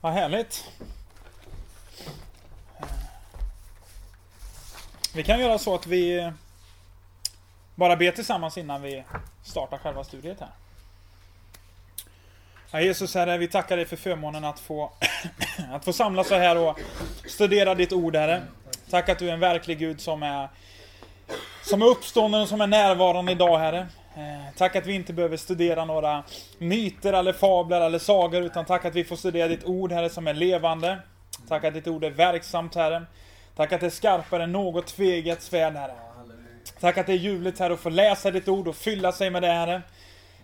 Vad 0.00 0.12
härligt. 0.12 0.70
Vi 5.14 5.22
kan 5.22 5.40
göra 5.40 5.58
så 5.58 5.74
att 5.74 5.86
vi 5.86 6.32
bara 7.74 7.96
ber 7.96 8.10
tillsammans 8.10 8.58
innan 8.58 8.82
vi 8.82 9.04
startar 9.42 9.78
själva 9.78 10.04
studiet 10.04 10.40
här. 10.40 10.48
Ja, 12.70 12.80
Jesus 12.80 13.14
Herre, 13.14 13.38
vi 13.38 13.48
tackar 13.48 13.76
dig 13.76 13.86
för 13.86 13.96
förmånen 13.96 14.44
att 14.44 14.60
få, 14.60 14.92
att 15.72 15.84
få 15.84 15.92
samlas 15.92 16.28
så 16.28 16.34
här 16.34 16.56
och 16.56 16.80
studera 17.26 17.74
ditt 17.74 17.92
ord 17.92 18.16
Herre. 18.16 18.42
Tack 18.90 19.08
att 19.08 19.18
du 19.18 19.28
är 19.28 19.32
en 19.32 19.40
verklig 19.40 19.78
Gud 19.78 20.00
som 20.00 20.22
är, 20.22 20.48
som 21.62 21.82
är 21.82 21.86
uppstånden 21.86 22.42
och 22.42 22.48
som 22.48 22.60
är 22.60 22.66
närvarande 22.66 23.32
idag 23.32 23.58
Herre. 23.58 23.86
Eh, 24.14 24.54
tack 24.56 24.76
att 24.76 24.86
vi 24.86 24.94
inte 24.94 25.12
behöver 25.12 25.36
studera 25.36 25.84
några 25.84 26.24
myter 26.58 27.12
eller 27.12 27.32
fabler 27.32 27.80
eller 27.80 27.98
sagor, 27.98 28.42
utan 28.42 28.64
tack 28.64 28.84
att 28.84 28.94
vi 28.94 29.04
får 29.04 29.16
studera 29.16 29.48
ditt 29.48 29.64
ord 29.64 29.92
Herre 29.92 30.10
som 30.10 30.26
är 30.26 30.34
levande. 30.34 30.98
Tack 31.48 31.64
att 31.64 31.74
ditt 31.74 31.88
ord 31.88 32.04
är 32.04 32.10
verksamt 32.10 32.74
Herre. 32.74 33.02
Tack 33.56 33.72
att 33.72 33.80
det 33.80 33.86
är 33.86 33.90
skarpare 33.90 34.42
än 34.42 34.52
något 34.52 34.86
tveget 34.86 35.42
svärd 35.42 35.74
Herre. 35.74 35.94
Tack 36.80 36.98
att 36.98 37.06
det 37.06 37.12
är 37.12 37.16
ljuvligt 37.16 37.58
Herre 37.58 37.72
att 37.72 37.80
få 37.80 37.90
läsa 37.90 38.30
ditt 38.30 38.48
ord 38.48 38.68
och 38.68 38.76
fylla 38.76 39.12
sig 39.12 39.30
med 39.30 39.42
det 39.42 39.52
Herre. 39.52 39.82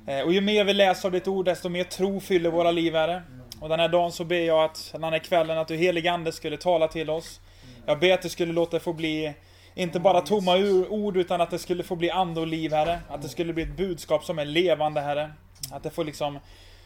Eh, 0.06 0.20
och 0.20 0.32
ju 0.32 0.40
mer 0.40 0.64
vi 0.64 0.74
läser 0.74 1.08
av 1.08 1.12
ditt 1.12 1.28
ord, 1.28 1.44
desto 1.44 1.68
mer 1.68 1.84
tro 1.84 2.20
fyller 2.20 2.50
våra 2.50 2.70
liv 2.70 2.94
Herre. 2.94 3.22
Och 3.60 3.68
den 3.68 3.80
här 3.80 3.88
dagen 3.88 4.12
så 4.12 4.24
ber 4.24 4.40
jag 4.40 4.64
att, 4.64 4.90
den 4.92 5.04
här 5.04 5.18
kvällen, 5.18 5.58
att 5.58 5.68
du 5.68 5.76
helige 5.76 6.12
Ande 6.12 6.32
skulle 6.32 6.56
tala 6.56 6.88
till 6.88 7.10
oss. 7.10 7.40
Jag 7.86 7.98
ber 7.98 8.12
att 8.12 8.22
du 8.22 8.28
skulle 8.28 8.52
låta 8.52 8.76
det 8.76 8.80
få 8.80 8.92
bli 8.92 9.34
inte 9.76 10.00
bara 10.00 10.20
tomma 10.20 10.56
ord 10.88 11.16
utan 11.16 11.40
att 11.40 11.50
det 11.50 11.58
skulle 11.58 11.82
få 11.82 11.96
bli 11.96 12.10
ande 12.10 12.40
och 12.40 12.46
liv 12.46 12.72
Herre. 12.72 13.00
Att 13.08 13.22
det 13.22 13.28
skulle 13.28 13.52
bli 13.52 13.62
ett 13.62 13.76
budskap 13.76 14.24
som 14.24 14.38
är 14.38 14.44
levande 14.44 15.00
Herre. 15.00 15.32
Att 15.72 15.82
det 15.82 15.90
får 15.90 16.04
liksom 16.04 16.38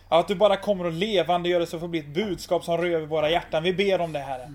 Att 0.09 0.29
du 0.29 0.35
bara 0.35 0.57
kommer 0.57 0.85
och 0.85 0.93
levande 0.93 1.49
gör 1.49 1.61
det 1.61 1.66
så 1.66 1.79
får 1.79 1.89
bli 1.89 2.01
ett 2.01 2.15
budskap 2.15 2.65
som 2.65 2.79
rör 2.79 3.01
våra 3.01 3.30
hjärtan. 3.30 3.63
Vi 3.63 3.73
ber 3.73 4.01
om 4.01 4.13
det 4.13 4.19
Herre. 4.19 4.53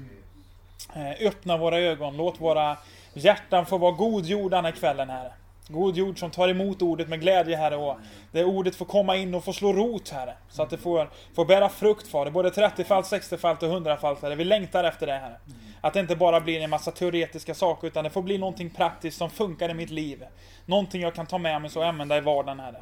Eh, 0.96 1.28
öppna 1.28 1.58
våra 1.58 1.80
ögon, 1.80 2.18
låt 2.18 2.42
våra 2.42 2.78
hjärtan 3.14 3.66
få 3.66 3.78
vara 3.78 3.92
god 3.92 4.26
jord 4.26 4.52
den 4.52 4.66
här 4.66 4.72
kvällen 4.72 5.10
Herre. 5.10 5.32
God 5.68 5.98
jord 5.98 6.20
som 6.20 6.32
tar 6.32 6.50
emot 6.50 6.82
ordet 6.82 7.10
med 7.10 7.22
glädje 7.22 7.58
Herre 7.58 7.76
och 7.76 7.98
det 8.32 8.44
ordet 8.44 8.76
får 8.76 8.86
komma 8.86 9.16
in 9.16 9.36
och 9.36 9.44
få 9.44 9.54
slå 9.54 9.74
rot 9.74 10.10
Herre. 10.10 10.34
Så 10.50 10.64
att 10.64 10.70
det 10.70 10.78
får, 10.78 11.10
får 11.34 11.46
bära 11.46 11.70
frukt 11.70 12.08
Fader, 12.08 12.32
både 12.32 12.50
30-falt, 12.50 13.06
60-falt 13.06 13.64
och 13.64 13.70
100-falt 13.70 14.22
Herre. 14.22 14.36
Vi 14.36 14.44
längtar 14.44 14.84
efter 14.84 15.08
det 15.08 15.14
Herre. 15.14 15.36
Att 15.82 15.94
det 15.94 16.00
inte 16.00 16.16
bara 16.16 16.42
blir 16.42 16.62
en 16.62 16.70
massa 16.70 16.92
teoretiska 16.92 17.54
saker 17.54 17.88
utan 17.88 18.04
det 18.04 18.10
får 18.10 18.22
bli 18.22 18.38
någonting 18.38 18.70
praktiskt 18.70 19.18
som 19.18 19.30
funkar 19.30 19.70
i 19.70 19.74
mitt 19.74 19.90
liv. 19.90 20.26
Någonting 20.66 21.02
jag 21.02 21.16
kan 21.16 21.26
ta 21.26 21.38
med 21.38 21.62
mig 21.62 21.72
och 21.76 21.86
använda 21.86 22.18
i 22.18 22.22
vardagen 22.22 22.60
Herre. 22.60 22.82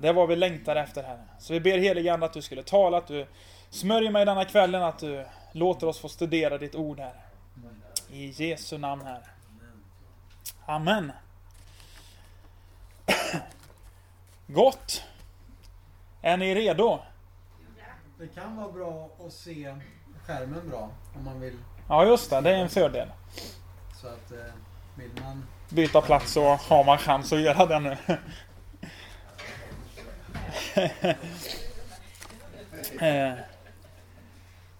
Det 0.00 0.08
är 0.08 0.12
vad 0.12 0.28
vi 0.28 0.36
längtar 0.36 0.76
efter 0.76 1.02
Herre. 1.02 1.24
Så 1.38 1.52
vi 1.52 1.60
ber 1.60 1.78
helige 1.78 2.14
Ande 2.14 2.26
att 2.26 2.32
du 2.32 2.42
skulle 2.42 2.62
tala, 2.62 2.98
att 2.98 3.06
du 3.06 3.26
smörjer 3.70 4.10
mig 4.10 4.24
denna 4.24 4.44
kvällen, 4.44 4.82
att 4.82 4.98
du 4.98 5.24
låter 5.52 5.86
oss 5.86 5.98
få 5.98 6.08
studera 6.08 6.58
ditt 6.58 6.74
ord 6.74 7.00
Herre. 7.00 7.20
I 8.12 8.44
Jesu 8.44 8.78
namn 8.78 9.02
Herre. 9.06 9.26
Amen. 10.66 11.12
Gott. 14.46 15.02
Är 16.22 16.36
ni 16.36 16.54
redo? 16.54 16.98
Det 18.18 18.26
kan 18.26 18.56
vara 18.56 18.72
bra 18.72 19.10
att 19.26 19.32
se 19.32 19.74
skärmen 20.26 20.68
bra 20.68 20.90
om 21.16 21.24
man 21.24 21.40
vill. 21.40 21.58
Ja 21.88 22.06
just 22.06 22.30
det, 22.30 22.40
det 22.40 22.50
är 22.50 22.54
en 22.54 22.68
fördel. 22.68 23.08
Så 24.00 24.06
att 24.06 24.32
eh, 24.32 24.38
vill 24.94 25.10
man... 25.22 25.46
Byta 25.68 26.00
plats 26.00 26.32
så 26.32 26.54
har 26.54 26.84
man 26.84 26.98
chans 26.98 27.32
att 27.32 27.40
göra 27.40 27.66
det 27.66 27.80
nu. 27.80 27.96
eh. 33.06 33.34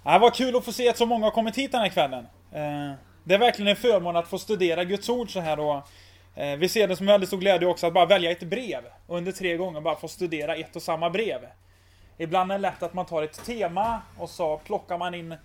Ja, 0.03 0.19
vad 0.19 0.34
kul 0.34 0.56
att 0.56 0.65
få 0.65 0.72
se 0.72 0.89
att 0.89 0.97
så 0.97 1.06
många 1.06 1.27
har 1.27 1.31
kommit 1.31 1.59
hit 1.59 1.72
den 1.72 1.81
här 1.81 1.89
kvällen. 1.89 2.27
Eh, 2.53 2.92
det 3.25 3.34
är 3.34 3.39
verkligen 3.39 3.69
en 3.69 3.77
förmån 3.77 4.17
att 4.17 4.28
få 4.28 4.39
studera 4.39 4.84
Guds 4.84 5.09
ord 5.09 5.33
så 5.33 5.41
här 5.41 5.61
och 5.61 5.75
eh, 5.75 5.83
Eh, 6.41 6.56
vi 6.56 6.69
ser 6.69 6.88
det 6.88 6.96
som 6.96 7.08
en 7.08 7.12
väldigt 7.12 7.28
stor 7.28 7.38
glädje 7.38 7.69
också 7.69 7.87
att 7.87 7.92
bara 7.92 8.06
välja 8.06 8.31
ett 8.31 8.42
brev 8.42 8.84
och 9.06 9.16
under 9.16 9.32
tre 9.32 9.56
gånger 9.56 9.81
bara 9.81 9.97
få 9.97 10.09
studera 10.09 10.56
ett 10.56 10.76
och 10.76 10.82
samma 10.82 11.10
brev. 11.10 11.41
Ibland 12.19 12.53
är 12.53 12.54
det 12.54 12.62
lätt 12.62 12.82
att 12.82 12.94
man 12.94 13.06
tar 13.06 13.22
ett 13.22 13.44
tema 13.44 14.03
och 14.19 14.31
så 14.31 14.59
plockar 14.59 14.98
man 14.98 15.15
in 15.15 15.32
eh, 15.32 15.38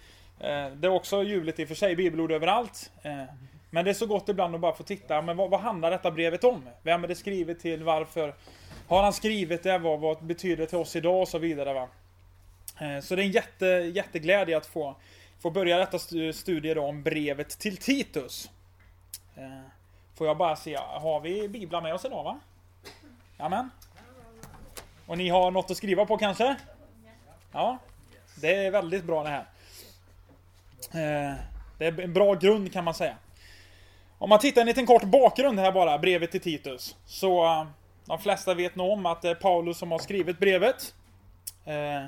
Det 0.75 0.87
är 0.87 0.89
också 0.89 1.23
ljuvligt 1.23 1.59
i 1.59 1.63
och 1.63 1.67
för 1.67 1.75
sig, 1.75 1.95
bibelord 1.95 2.31
överallt. 2.31 2.91
Eh, 3.03 3.23
men 3.69 3.85
det 3.85 3.91
är 3.91 3.93
så 3.93 4.05
gott 4.05 4.29
ibland 4.29 4.55
att 4.55 4.61
bara 4.61 4.75
få 4.75 4.83
titta, 4.83 5.21
men 5.21 5.37
vad, 5.37 5.49
vad 5.49 5.59
handlar 5.59 5.91
detta 5.91 6.11
brevet 6.11 6.43
om? 6.43 6.69
Vem 6.83 7.03
är 7.03 7.07
det 7.07 7.15
skrivet 7.15 7.59
till? 7.59 7.83
Varför 7.83 8.35
har 8.87 9.03
han 9.03 9.13
skrivit 9.13 9.63
det? 9.63 9.77
Vad, 9.77 9.99
vad 9.99 10.23
betyder 10.23 10.57
det 10.57 10.67
till 10.67 10.77
oss 10.77 10.95
idag? 10.95 11.21
Och 11.21 11.27
så 11.27 11.37
vidare. 11.37 11.73
Va? 11.73 11.87
Så 13.01 13.15
det 13.15 13.21
är 13.21 13.25
en 13.25 13.31
jätte, 13.31 13.65
jätteglädje 13.65 14.57
att 14.57 14.65
få 14.65 14.95
få 15.39 15.49
börja 15.49 15.77
detta 15.77 15.99
studie 16.33 16.73
då 16.73 16.81
om 16.81 17.03
brevet 17.03 17.59
till 17.59 17.77
Titus. 17.77 18.49
Får 20.15 20.27
jag 20.27 20.37
bara 20.37 20.55
se, 20.55 20.75
har 20.75 21.19
vi 21.19 21.47
biblar 21.47 21.81
med 21.81 21.93
oss 21.93 22.05
idag 22.05 22.23
va? 22.23 22.39
Amen. 23.37 23.69
Och 25.05 25.17
ni 25.17 25.29
har 25.29 25.51
något 25.51 25.71
att 25.71 25.77
skriva 25.77 26.05
på 26.05 26.17
kanske? 26.17 26.55
Ja, 27.51 27.77
det 28.41 28.65
är 28.65 28.71
väldigt 28.71 29.03
bra 29.03 29.23
det 29.23 29.29
här. 29.29 29.45
Eh, 30.91 31.35
det 31.77 31.85
är 31.85 32.01
en 32.01 32.13
bra 32.13 32.33
grund 32.33 32.73
kan 32.73 32.83
man 32.83 32.93
säga. 32.93 33.17
Om 34.17 34.29
man 34.29 34.39
tittar 34.39 34.61
en 34.61 34.67
liten 34.67 34.85
kort 34.85 35.03
bakgrund 35.03 35.59
här 35.59 35.71
bara, 35.71 35.97
brevet 35.97 36.31
till 36.31 36.41
Titus. 36.41 36.95
Så 37.05 37.45
eh, 37.45 37.65
de 38.05 38.19
flesta 38.19 38.53
vet 38.53 38.75
nog 38.75 38.91
om 38.91 39.05
att 39.05 39.21
det 39.21 39.29
är 39.29 39.35
Paulus 39.35 39.77
som 39.77 39.91
har 39.91 39.99
skrivit 39.99 40.39
brevet. 40.39 40.93
Eh, 41.65 42.03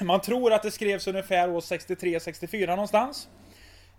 man 0.06 0.20
tror 0.20 0.52
att 0.52 0.62
det 0.62 0.70
skrevs 0.70 1.06
ungefär 1.06 1.50
år 1.50 1.60
63-64 1.60 2.66
någonstans. 2.66 3.28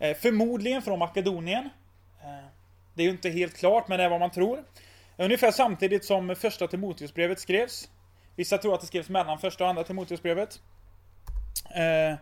Eh, 0.02 0.18
förmodligen 0.18 0.82
från 0.82 1.00
Makedonien. 1.00 1.70
Eh, 2.24 2.46
det 2.94 3.02
är 3.02 3.06
ju 3.06 3.12
inte 3.12 3.30
helt 3.30 3.58
klart, 3.58 3.88
men 3.88 3.98
det 3.98 4.04
är 4.04 4.10
vad 4.10 4.20
man 4.20 4.32
tror. 4.32 4.64
Ungefär 5.18 5.52
samtidigt 5.52 6.06
som 6.06 6.36
första 6.36 6.68
Timoteusbrevet 6.68 7.40
skrevs. 7.40 7.90
Vissa 8.36 8.58
tror 8.58 8.74
att 8.74 8.82
det 8.82 8.88
skrevs 8.88 9.10
mellan 9.10 9.40
första 9.40 9.64
och 9.64 9.70
andra 9.70 9.84
Timoteusbrevet. 9.84 10.60
Eh, 11.76 12.16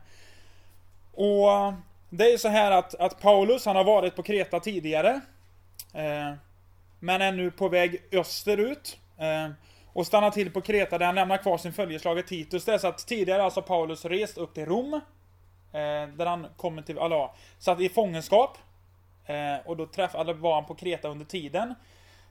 och 1.14 1.74
det 2.10 2.34
är 2.34 2.38
så 2.38 2.48
här 2.48 2.72
att, 2.72 2.96
att 2.96 3.22
Paulus, 3.22 3.66
han 3.66 3.76
har 3.76 3.84
varit 3.84 4.16
på 4.16 4.24
Kreta 4.24 4.60
tidigare. 4.60 5.22
Men 7.00 7.22
är 7.22 7.32
nu 7.32 7.52
på 7.52 7.70
väg 7.70 8.02
österut 8.12 8.98
och 9.94 10.08
stannar 10.08 10.32
till 10.32 10.52
på 10.52 10.62
Kreta 10.62 10.98
där 10.98 11.06
han 11.06 11.16
lämnar 11.16 11.38
kvar 11.38 11.58
sin 11.58 11.74
följeslagare 11.74 12.28
Titus. 12.28 12.66
Det 12.66 12.74
är 12.74 12.78
så 12.78 12.88
att 12.88 13.08
tidigare 13.08 13.44
alltså 13.44 13.62
Paulus 13.62 14.06
rest 14.06 14.38
upp 14.38 14.54
till 14.54 14.66
Rom. 14.66 15.02
Eh, 15.72 16.08
där 16.08 16.26
han 16.26 16.48
kommer 16.58 16.82
till, 16.82 17.00
alltså, 17.00 17.32
satt 17.60 17.80
i 17.80 17.90
fångenskap. 17.90 18.58
Eh, 19.26 19.58
och 19.66 19.78
då 19.78 19.86
träffade, 19.86 20.34
var 20.34 20.56
han 20.56 20.66
på 20.66 20.76
Kreta 20.76 21.08
under 21.08 21.26
tiden. 21.26 21.76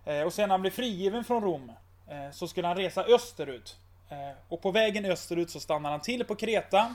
Eh, 0.04 0.22
och 0.22 0.32
sen 0.32 0.48
när 0.48 0.54
han 0.54 0.60
blev 0.60 0.70
frigiven 0.70 1.24
från 1.24 1.42
Rom 1.42 1.72
eh, 2.08 2.30
så 2.32 2.48
skulle 2.48 2.66
han 2.66 2.76
resa 2.76 3.04
österut. 3.04 3.76
Eh, 4.08 4.36
och 4.48 4.62
på 4.62 4.70
vägen 4.70 5.04
österut 5.04 5.50
så 5.50 5.60
stannar 5.60 5.90
han 5.90 6.00
till 6.00 6.24
på 6.24 6.34
Kreta. 6.34 6.94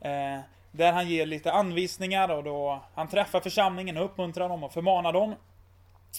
Eh, 0.00 0.40
där 0.72 0.92
han 0.92 1.08
ger 1.08 1.26
lite 1.26 1.52
anvisningar 1.52 2.28
och 2.28 2.44
då 2.44 2.82
han 2.94 3.08
träffar 3.08 3.40
församlingen 3.40 3.96
och 3.96 4.04
uppmuntrar 4.04 4.48
dem 4.48 4.64
och 4.64 4.72
förmanar 4.72 5.12
dem. 5.12 5.34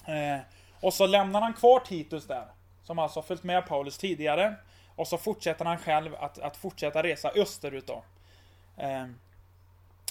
Eh, 0.06 0.40
och 0.82 0.94
så 0.94 1.08
lämnar 1.08 1.42
han 1.42 1.54
kvar 1.54 1.80
Titus 1.80 2.28
där. 2.28 2.48
Som 2.84 3.00
alltså 3.00 3.22
följt 3.22 3.44
med 3.44 3.68
Paulus 3.68 3.98
tidigare. 3.98 4.56
Och 4.96 5.08
så 5.08 5.18
fortsätter 5.18 5.66
han 5.66 5.78
själv 5.78 6.16
att, 6.16 6.40
att 6.40 6.58
fortsätta 6.58 7.04
resa 7.04 7.32
österut 7.36 7.88
då. 7.88 8.04
Eh, 8.78 9.06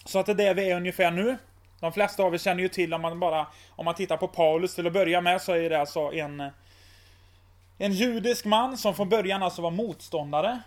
så 0.07 0.19
att 0.19 0.27
det 0.27 0.33
är 0.33 0.37
där 0.37 0.55
vi 0.55 0.71
är 0.71 0.77
ungefär 0.77 1.11
nu. 1.11 1.37
De 1.81 1.93
flesta 1.93 2.23
av 2.23 2.35
er 2.35 2.39
känner 2.39 2.63
ju 2.63 2.69
till 2.69 2.95
om 2.95 3.03
man 3.03 3.21
bara 3.21 3.47
Om 3.71 3.85
man 3.85 3.95
tittar 3.95 4.17
på 4.17 4.29
Paulus 4.29 4.75
till 4.75 4.87
att 4.87 4.93
börja 4.93 5.21
med 5.21 5.43
så 5.43 5.53
är 5.53 5.71
det 5.71 5.81
alltså 5.81 6.13
en 6.13 6.51
En 7.79 7.93
judisk 7.93 8.45
man 8.45 8.77
som 8.77 8.95
från 8.95 9.09
början 9.09 9.43
alltså 9.43 9.63
var 9.63 9.71
motståndare 9.71 10.61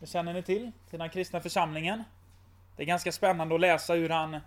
Det 0.00 0.06
känner 0.06 0.32
ni 0.32 0.42
till? 0.42 0.72
Till 0.90 0.98
den 0.98 1.10
kristna 1.10 1.40
församlingen 1.40 2.04
Det 2.76 2.82
är 2.82 2.86
ganska 2.86 3.12
spännande 3.12 3.54
att 3.54 3.60
läsa 3.60 3.94
hur 3.94 4.08
han 4.08 4.40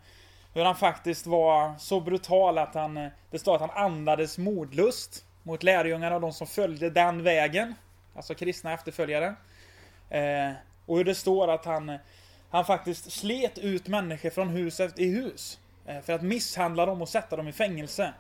Hur 0.54 0.66
han 0.66 0.76
faktiskt 0.76 1.28
var 1.28 1.76
så 1.78 2.00
brutal 2.00 2.58
att 2.58 2.74
han 2.74 3.10
Det 3.32 3.40
står 3.40 3.56
att 3.56 3.62
han 3.62 3.86
andades 3.86 4.38
mordlust 4.38 5.26
mot 5.44 5.64
lärjungarna 5.64 6.16
och 6.16 6.22
de 6.22 6.34
som 6.34 6.48
följde 6.48 6.90
den 6.90 7.24
vägen. 7.24 7.76
Alltså 8.16 8.36
kristna 8.36 8.74
efterföljare. 8.74 9.36
Eh, 10.10 10.52
och 10.86 10.98
hur 10.98 11.04
det 11.04 11.16
står 11.16 11.48
att 11.48 11.66
han, 11.66 11.98
han 12.50 12.66
faktiskt 12.66 13.12
slet 13.12 13.58
ut 13.58 13.88
människor 13.88 14.30
från 14.30 14.50
hus 14.50 14.80
i 14.96 15.06
hus. 15.06 15.60
Eh, 15.86 16.02
för 16.02 16.14
att 16.14 16.22
misshandla 16.22 16.86
dem 16.86 17.02
och 17.02 17.10
sätta 17.10 17.36
dem 17.36 17.48
i 17.48 17.52
fängelse. 17.52 18.14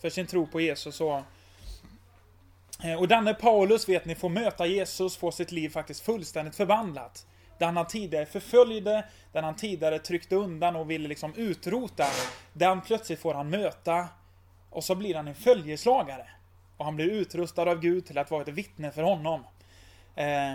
För 0.00 0.10
sin 0.10 0.26
tro 0.26 0.46
på 0.46 0.60
Jesus. 0.60 1.00
Och, 1.00 1.22
eh, 2.84 2.94
och 2.98 3.08
denne 3.08 3.34
Paulus 3.34 3.88
vet 3.88 4.04
ni 4.04 4.14
får 4.14 4.28
möta 4.28 4.66
Jesus, 4.66 5.16
får 5.16 5.30
sitt 5.30 5.52
liv 5.52 5.68
faktiskt 5.68 6.00
fullständigt 6.00 6.56
förvandlat. 6.56 7.26
Den 7.58 7.76
han 7.76 7.86
tidigare 7.86 8.26
förföljde, 8.26 9.04
den 9.32 9.44
han 9.44 9.56
tidigare 9.56 9.98
tryckte 9.98 10.36
undan 10.36 10.76
och 10.76 10.90
ville 10.90 11.08
liksom 11.08 11.34
utrota. 11.34 12.06
Den 12.52 12.80
plötsligt 12.80 13.20
får 13.20 13.34
han 13.34 13.50
möta. 13.50 14.08
Och 14.70 14.84
så 14.84 14.94
blir 14.94 15.14
han 15.14 15.28
en 15.28 15.34
följeslagare. 15.34 16.26
Och 16.76 16.84
han 16.84 16.96
blir 16.96 17.10
utrustad 17.10 17.70
av 17.70 17.80
Gud 17.80 18.06
till 18.06 18.18
att 18.18 18.30
vara 18.30 18.42
ett 18.42 18.48
vittne 18.48 18.90
för 18.90 19.02
honom. 19.02 19.44
Eh, 20.14 20.54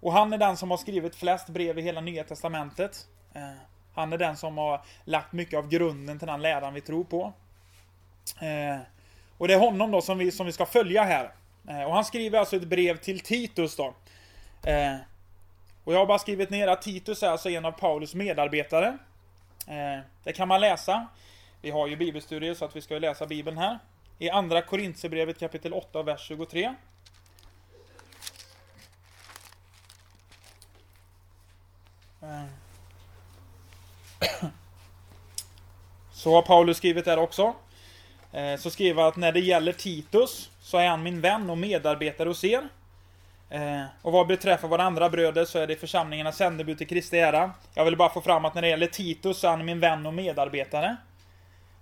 och 0.00 0.12
han 0.12 0.32
är 0.32 0.38
den 0.38 0.56
som 0.56 0.70
har 0.70 0.78
skrivit 0.78 1.16
flest 1.16 1.48
brev 1.48 1.78
i 1.78 1.82
hela 1.82 2.00
Nya 2.00 2.24
Testamentet. 2.24 3.06
Eh, 3.34 3.42
han 3.94 4.12
är 4.12 4.18
den 4.18 4.36
som 4.36 4.58
har 4.58 4.80
lagt 5.04 5.32
mycket 5.32 5.58
av 5.58 5.68
grunden 5.68 6.18
till 6.18 6.28
den 6.28 6.42
läran 6.42 6.74
vi 6.74 6.80
tror 6.80 7.04
på. 7.04 7.32
Eh, 8.40 8.78
och 9.38 9.48
det 9.48 9.54
är 9.54 9.58
honom 9.58 9.90
då 9.90 10.02
som 10.02 10.18
vi, 10.18 10.32
som 10.32 10.46
vi 10.46 10.52
ska 10.52 10.66
följa 10.66 11.02
här. 11.02 11.32
Eh, 11.68 11.82
och 11.82 11.94
han 11.94 12.04
skriver 12.04 12.38
alltså 12.38 12.56
ett 12.56 12.68
brev 12.68 12.96
till 12.96 13.20
Titus 13.20 13.76
då. 13.76 13.94
Och 15.84 15.92
jag 15.92 15.98
har 15.98 16.06
bara 16.06 16.18
skrivit 16.18 16.50
ner 16.50 16.68
att 16.68 16.82
Titus 16.82 17.22
är 17.22 17.28
alltså 17.28 17.50
en 17.50 17.64
av 17.64 17.72
Paulus 17.72 18.14
medarbetare. 18.14 18.98
Det 20.24 20.32
kan 20.32 20.48
man 20.48 20.60
läsa. 20.60 21.06
Vi 21.62 21.70
har 21.70 21.86
ju 21.86 21.96
bibelstudier 21.96 22.54
så 22.54 22.64
att 22.64 22.76
vi 22.76 22.80
ska 22.80 22.98
läsa 22.98 23.26
bibeln 23.26 23.58
här. 23.58 23.78
I 24.18 24.30
andra 24.30 24.62
Korintierbrevet 24.62 25.38
kapitel 25.38 25.72
8 25.72 26.02
vers 26.02 26.20
23. 26.28 26.74
Eh. 32.26 32.44
Så 36.12 36.34
har 36.34 36.42
Paulus 36.42 36.76
skrivit 36.76 37.04
där 37.04 37.18
också. 37.18 37.54
Eh, 38.32 38.56
så 38.56 38.70
skriver 38.70 39.02
han 39.02 39.08
att 39.08 39.16
när 39.16 39.32
det 39.32 39.40
gäller 39.40 39.72
Titus 39.72 40.50
så 40.60 40.78
är 40.78 40.88
han 40.88 41.02
min 41.02 41.20
vän 41.20 41.50
och 41.50 41.58
medarbetare 41.58 42.28
hos 42.28 42.44
er. 42.44 42.68
Eh, 43.50 43.82
och 44.02 44.12
vad 44.12 44.26
beträffar 44.26 44.68
våra 44.68 44.82
andra 44.82 45.10
bröder 45.10 45.44
så 45.44 45.58
är 45.58 45.66
det 45.66 45.76
församlingarnas 45.76 46.36
sändebud 46.36 46.78
till 46.78 46.86
Kristi 46.86 47.18
ära. 47.18 47.52
Jag 47.74 47.84
vill 47.84 47.96
bara 47.96 48.08
få 48.08 48.20
fram 48.20 48.44
att 48.44 48.54
när 48.54 48.62
det 48.62 48.68
gäller 48.68 48.86
Titus 48.86 49.38
så 49.38 49.46
är 49.46 49.50
han 49.50 49.64
min 49.64 49.80
vän 49.80 50.06
och 50.06 50.14
medarbetare. 50.14 50.96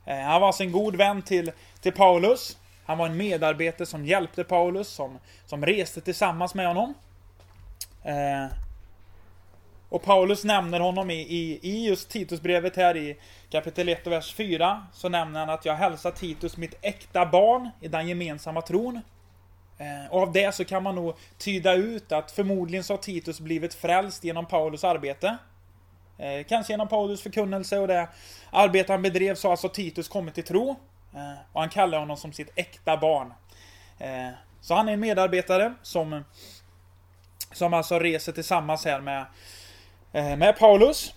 Han 0.04 0.40
var 0.40 0.46
alltså 0.46 0.62
en 0.62 0.72
god 0.72 0.96
vän 0.96 1.22
till, 1.22 1.52
till 1.80 1.92
Paulus. 1.92 2.58
Han 2.84 2.98
var 2.98 3.06
en 3.06 3.16
medarbetare 3.16 3.86
som 3.86 4.06
hjälpte 4.06 4.44
Paulus, 4.44 4.88
som, 4.88 5.18
som 5.46 5.66
reste 5.66 6.00
tillsammans 6.00 6.54
med 6.54 6.66
honom. 6.66 6.94
Och 9.94 10.02
Paulus 10.02 10.44
nämner 10.44 10.80
honom 10.80 11.10
i, 11.10 11.14
i, 11.14 11.58
i 11.62 11.86
just 11.86 12.08
Titusbrevet 12.08 12.76
här 12.76 12.96
i 12.96 13.16
kapitel 13.50 13.88
1 13.88 14.06
och 14.06 14.12
vers 14.12 14.34
4. 14.34 14.86
Så 14.92 15.08
nämner 15.08 15.40
han 15.40 15.50
att 15.50 15.64
jag 15.64 15.74
hälsar 15.74 16.10
Titus 16.10 16.56
mitt 16.56 16.74
äkta 16.82 17.26
barn 17.26 17.70
i 17.80 17.88
den 17.88 18.08
gemensamma 18.08 18.62
tron. 18.62 19.00
Eh, 19.78 20.12
och 20.12 20.22
av 20.22 20.32
det 20.32 20.54
så 20.54 20.64
kan 20.64 20.82
man 20.82 20.94
nog 20.94 21.14
tyda 21.38 21.74
ut 21.74 22.12
att 22.12 22.30
förmodligen 22.30 22.84
så 22.84 22.92
har 22.92 22.98
Titus 22.98 23.40
blivit 23.40 23.74
frälst 23.74 24.24
genom 24.24 24.46
Paulus 24.46 24.84
arbete. 24.84 25.36
Eh, 26.18 26.46
kanske 26.48 26.72
genom 26.72 26.88
Paulus 26.88 27.22
förkunnelse 27.22 27.78
och 27.78 27.88
det 27.88 28.08
arbete 28.50 28.92
han 28.92 29.02
bedrev 29.02 29.34
så 29.34 29.48
har 29.48 29.52
alltså 29.52 29.68
Titus 29.68 30.08
kommit 30.08 30.34
till 30.34 30.44
tro. 30.44 30.70
Eh, 31.14 31.38
och 31.52 31.60
han 31.60 31.70
kallar 31.70 31.98
honom 31.98 32.16
som 32.16 32.32
sitt 32.32 32.52
äkta 32.54 32.96
barn. 32.96 33.34
Så 34.60 34.74
han 34.74 34.88
är 34.88 34.92
en 34.92 35.00
medarbetare 35.00 35.74
som 35.82 36.24
som 37.52 37.74
alltså 37.74 37.98
reser 37.98 38.32
tillsammans 38.32 38.84
här 38.84 39.00
med 39.00 39.26
Eh, 40.14 40.36
med 40.36 40.58
Paulus. 40.58 41.14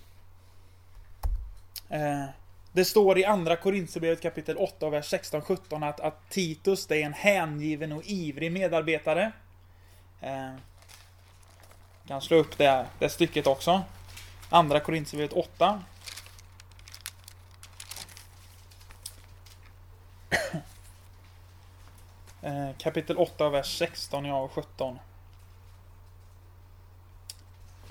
Eh, 1.90 2.26
det 2.72 2.86
står 2.86 3.18
i 3.18 3.26
andra 3.26 3.56
Korinthierbrevet 3.56 4.22
kapitel 4.22 4.58
8 4.58 4.90
vers 4.90 5.14
16-17 5.14 5.90
att, 5.90 6.00
att 6.00 6.30
Titus 6.30 6.88
det 6.88 7.02
är 7.02 7.06
en 7.06 7.14
hängiven 7.14 7.92
och 7.92 8.04
ivrig 8.06 8.52
medarbetare. 8.52 9.32
Eh, 10.22 10.52
kan 12.08 12.22
slå 12.22 12.38
upp 12.38 12.58
det, 12.58 12.86
det 13.00 13.10
stycket 13.10 13.48
också. 13.48 13.82
Andra 14.50 14.80
Korinthierbrevet 14.80 15.34
8. 15.34 15.84
Eh, 22.42 22.70
kapitel 22.78 23.18
8 23.18 23.50
vers 23.50 23.78
16 23.78 24.26
och 24.26 24.52
17. 24.52 25.00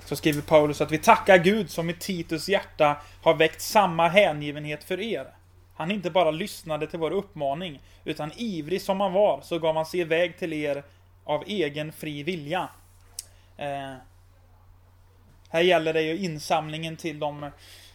Så 0.07 0.15
skriver 0.15 0.41
Paulus 0.41 0.81
att 0.81 0.91
vi 0.91 0.97
tackar 0.97 1.37
Gud 1.37 1.69
som 1.69 1.89
i 1.89 1.93
Titus 1.93 2.49
hjärta 2.49 3.01
har 3.21 3.33
väckt 3.33 3.61
samma 3.61 4.07
hängivenhet 4.07 4.83
för 4.83 4.99
er. 4.99 5.27
Han 5.75 5.91
inte 5.91 6.11
bara 6.11 6.31
lyssnade 6.31 6.87
till 6.87 6.99
vår 6.99 7.11
uppmaning, 7.11 7.79
utan 8.05 8.31
ivrig 8.35 8.81
som 8.81 9.01
han 9.01 9.13
var 9.13 9.41
så 9.41 9.59
gav 9.59 9.75
han 9.75 9.85
sig 9.85 9.99
iväg 9.99 10.37
till 10.37 10.53
er 10.53 10.83
av 11.23 11.43
egen 11.47 11.91
fri 11.91 12.23
vilja. 12.23 12.69
Eh, 13.57 13.93
här 15.49 15.61
gäller 15.61 15.93
det 15.93 16.01
ju 16.01 16.17
insamlingen 16.17 16.97
till 16.97 17.19
de, 17.19 17.51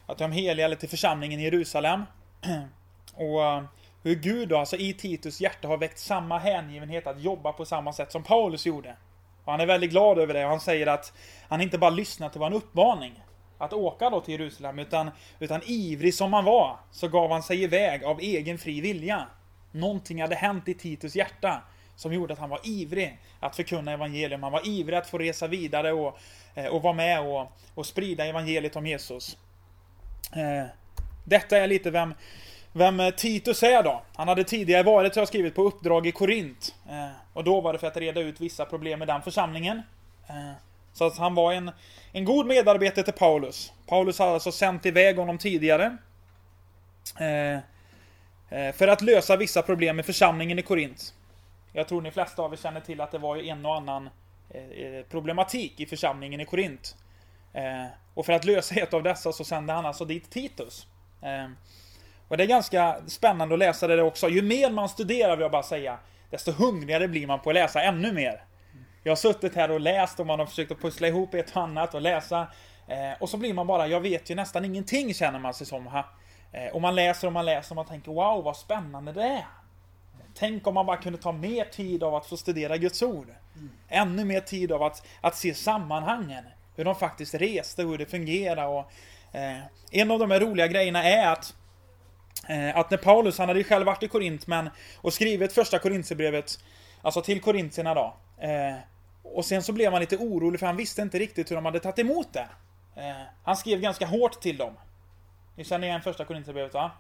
att 0.07 0.19
de 0.19 0.33
heliga, 0.33 0.67
eller 0.67 0.77
till 0.77 0.89
församlingen 0.89 1.41
i 1.41 1.43
Jerusalem. 1.43 2.03
Och 3.15 3.45
eh, 3.45 3.65
hur 4.03 4.15
Gud 4.15 4.49
då, 4.49 4.59
alltså 4.59 4.77
i 4.77 4.95
Titus 4.95 5.41
hjärta, 5.41 5.69
har 5.69 5.77
väckt 5.77 5.99
samma 5.99 6.39
hängivenhet 6.39 7.07
att 7.07 7.23
jobba 7.23 7.53
på 7.53 7.65
samma 7.65 7.93
sätt 7.93 8.13
som 8.13 8.23
Paulus 8.23 8.67
gjorde. 8.67 8.97
Och 9.45 9.53
han 9.53 9.61
är 9.61 9.67
väldigt 9.67 9.91
glad 9.91 10.19
över 10.19 10.35
det 10.35 10.45
och 10.45 10.51
han 10.51 10.61
säger 10.61 10.87
att 10.87 11.13
han 11.49 11.61
inte 11.61 11.79
bara 11.79 11.91
lyssnade 11.91 12.33
till 12.33 12.43
en 12.43 12.53
uppmaning 12.53 13.23
att 13.59 13.73
åka 13.73 14.11
då 14.11 14.21
till 14.21 14.41
Jerusalem 14.41 14.79
utan, 14.79 15.11
utan 15.39 15.61
ivrig 15.67 16.15
som 16.15 16.33
han 16.33 16.45
var 16.45 16.77
så 16.91 17.09
gav 17.09 17.31
han 17.31 17.43
sig 17.43 17.63
iväg 17.63 18.05
av 18.05 18.21
egen 18.21 18.59
fri 18.59 18.81
vilja. 18.81 19.27
Någonting 19.73 20.23
hade 20.23 20.35
hänt 20.35 20.69
i 20.69 20.75
Titus 20.75 21.17
hjärta 21.17 21.63
som 21.97 22.13
gjorde 22.13 22.33
att 22.33 22.39
han 22.39 22.51
var 22.51 22.61
ivrig 22.65 23.19
att 23.41 23.57
förkunna 23.57 23.93
evangelium. 23.93 24.43
Han 24.43 24.53
var 24.53 24.69
ivrig 24.69 24.97
att 24.99 25.07
få 25.07 25.19
resa 25.19 25.47
vidare 25.47 25.93
och, 25.93 26.19
eh, 26.55 26.67
och 26.67 26.83
vara 26.83 26.93
med 26.93 27.21
och, 27.21 27.53
och 27.75 27.87
sprida 27.87 28.27
evangeliet 28.27 28.77
om 28.77 28.87
Jesus. 28.87 29.39
Eh, 30.33 30.67
detta 31.25 31.59
är 31.59 31.67
lite 31.67 31.91
vem, 31.91 32.15
vem 32.73 33.01
eh, 33.01 33.11
Titus 33.11 33.63
är 33.63 33.83
då? 33.83 34.03
Han 34.15 34.29
hade 34.29 34.45
tidigare 34.45 34.83
varit, 34.83 35.17
jag 35.17 35.29
skrivit, 35.29 35.55
på 35.55 35.63
uppdrag 35.63 36.07
i 36.07 36.13
Korint. 36.13 36.75
Eh, 36.91 37.09
och 37.33 37.45
då 37.45 37.61
var 37.61 37.73
det 37.73 37.79
för 37.79 37.87
att 37.87 37.97
reda 37.97 38.21
ut 38.21 38.41
vissa 38.41 38.65
problem 38.65 38.99
med 38.99 39.09
den 39.09 39.23
församlingen. 39.23 39.83
Eh, 40.29 40.53
så 40.93 41.05
att 41.05 41.19
han 41.19 41.35
var 41.35 41.53
en, 41.53 41.71
en 42.13 42.25
god 42.25 42.47
medarbetare 42.47 43.05
till 43.05 43.15
Paulus. 43.15 43.73
Paulus 43.87 44.19
hade 44.19 44.33
alltså 44.33 44.53
sänt 44.53 44.87
iväg 44.87 45.17
honom 45.17 45.39
tidigare. 45.39 45.97
Eh, 47.21 47.59
eh, 48.59 48.73
för 48.75 48.89
att 48.89 49.03
lösa 49.03 49.37
vissa 49.37 49.63
problem 49.63 49.97
med 49.97 50.07
församlingen 50.07 50.59
i 50.59 50.63
Korint. 50.63 51.15
Jag 51.73 51.89
tror 51.89 52.01
ni 52.01 52.11
flesta 52.11 52.43
av 52.43 52.53
er 52.53 52.57
känner 52.57 52.81
till 52.81 53.01
att 53.01 53.11
det 53.11 53.19
var 53.19 53.37
en 53.37 53.67
och 53.67 53.77
annan 53.77 54.11
problematik 55.11 55.81
i 55.81 55.87
församlingen 55.87 56.41
i 56.41 56.45
Korint. 56.45 56.97
Och 58.15 58.27
för 58.27 58.33
att 58.33 58.45
lösa 58.45 58.75
ett 58.75 58.95
av 58.95 59.03
dessa 59.03 59.33
så 59.33 59.45
sände 59.45 59.73
han 59.73 59.87
alltså 59.87 60.05
dit 60.05 60.31
Titus. 60.31 60.87
Och 62.33 62.39
det 62.39 62.45
är 62.45 62.49
ganska 62.49 62.97
spännande 63.07 63.55
att 63.55 63.59
läsa 63.59 63.87
det 63.87 64.03
också. 64.03 64.29
Ju 64.29 64.43
mer 64.43 64.71
man 64.71 64.89
studerar 64.89 65.37
vill 65.37 65.43
jag 65.43 65.51
bara 65.51 65.63
säga, 65.63 65.99
desto 66.31 66.53
hungrigare 66.53 67.09
blir 67.09 67.27
man 67.27 67.41
på 67.41 67.51
att 67.51 67.55
läsa 67.55 67.83
ännu 67.83 68.13
mer. 68.13 68.45
Jag 69.03 69.11
har 69.11 69.17
suttit 69.17 69.55
här 69.55 69.71
och 69.71 69.81
läst 69.81 70.21
och 70.21 70.27
man 70.27 70.39
har 70.39 70.47
försökt 70.47 70.73
att 70.73 70.81
pussla 70.81 71.09
ihop 71.09 71.35
ett 71.35 71.57
och 71.57 71.63
annat 71.63 71.95
och 71.95 72.01
läsa. 72.01 72.47
Eh, 72.89 73.23
och 73.23 73.29
så 73.29 73.37
blir 73.37 73.55
man 73.55 73.67
bara, 73.67 73.87
jag 73.87 74.01
vet 74.01 74.31
ju 74.31 74.35
nästan 74.35 74.65
ingenting 74.65 75.15
känner 75.15 75.39
man 75.39 75.55
sig 75.55 75.67
som. 75.67 75.87
Ha. 75.87 76.05
Eh, 76.53 76.75
och 76.75 76.81
man 76.81 76.95
läser 76.95 77.27
och 77.27 77.33
man 77.33 77.45
läser 77.45 77.73
och 77.73 77.77
man 77.77 77.87
tänker 77.87 78.13
wow 78.13 78.45
vad 78.45 78.57
spännande 78.57 79.13
det 79.13 79.25
är. 79.25 79.47
Tänk 80.35 80.67
om 80.67 80.75
man 80.75 80.87
bara 80.87 80.97
kunde 80.97 81.19
ta 81.19 81.33
mer 81.33 81.65
tid 81.65 82.03
av 82.03 82.15
att 82.15 82.27
få 82.27 82.37
studera 82.37 82.77
Guds 82.77 83.03
ord. 83.03 83.29
Mm. 83.57 83.71
Ännu 83.89 84.25
mer 84.25 84.41
tid 84.41 84.73
av 84.73 84.83
att, 84.83 85.07
att 85.21 85.37
se 85.37 85.55
sammanhangen. 85.55 86.45
Hur 86.77 86.85
de 86.85 86.95
faktiskt 86.95 87.35
reste, 87.35 87.83
hur 87.83 87.99
det 87.99 88.07
fungerar. 88.07 88.67
Och, 88.67 88.91
eh, 89.33 89.59
en 89.91 90.11
av 90.11 90.19
de 90.19 90.31
här 90.31 90.41
roliga 90.41 90.67
grejerna 90.67 91.05
är 91.05 91.33
att 91.33 91.55
Eh, 92.49 92.77
att 92.77 92.91
när 92.91 92.99
Paulus, 92.99 93.39
han 93.39 93.49
hade 93.49 93.61
ju 93.61 93.65
själv 93.65 93.87
varit 93.87 94.03
i 94.03 94.09
Korint 94.09 94.47
men, 94.47 94.71
och 94.97 95.13
skrivit 95.13 95.53
första 95.53 95.79
Korintierbrevet, 95.79 96.59
alltså 97.03 97.23
till 97.23 97.41
korintierna 97.41 97.95
då. 97.95 98.15
Eh, 98.39 98.77
och 99.23 99.45
sen 99.45 99.63
så 99.63 99.73
blev 99.73 99.93
han 99.93 100.01
lite 100.01 100.17
orolig 100.17 100.61
för 100.61 100.67
han 100.67 100.77
visste 100.77 101.03
inte 101.03 101.19
riktigt 101.19 101.51
hur 101.51 101.57
de 101.57 101.65
hade 101.65 101.81
tagit 101.81 101.99
emot 101.99 102.33
det. 102.33 102.49
Eh, 102.97 103.23
han 103.45 103.57
skrev 103.57 103.81
ganska 103.81 104.07
hårt 104.07 104.41
till 104.41 104.57
dem. 104.57 104.75
Ni 105.57 105.65
känner 105.65 105.87
igen 105.87 106.03
första 106.03 106.25
Korintierbrevet 106.25 106.75
va? 106.75 106.91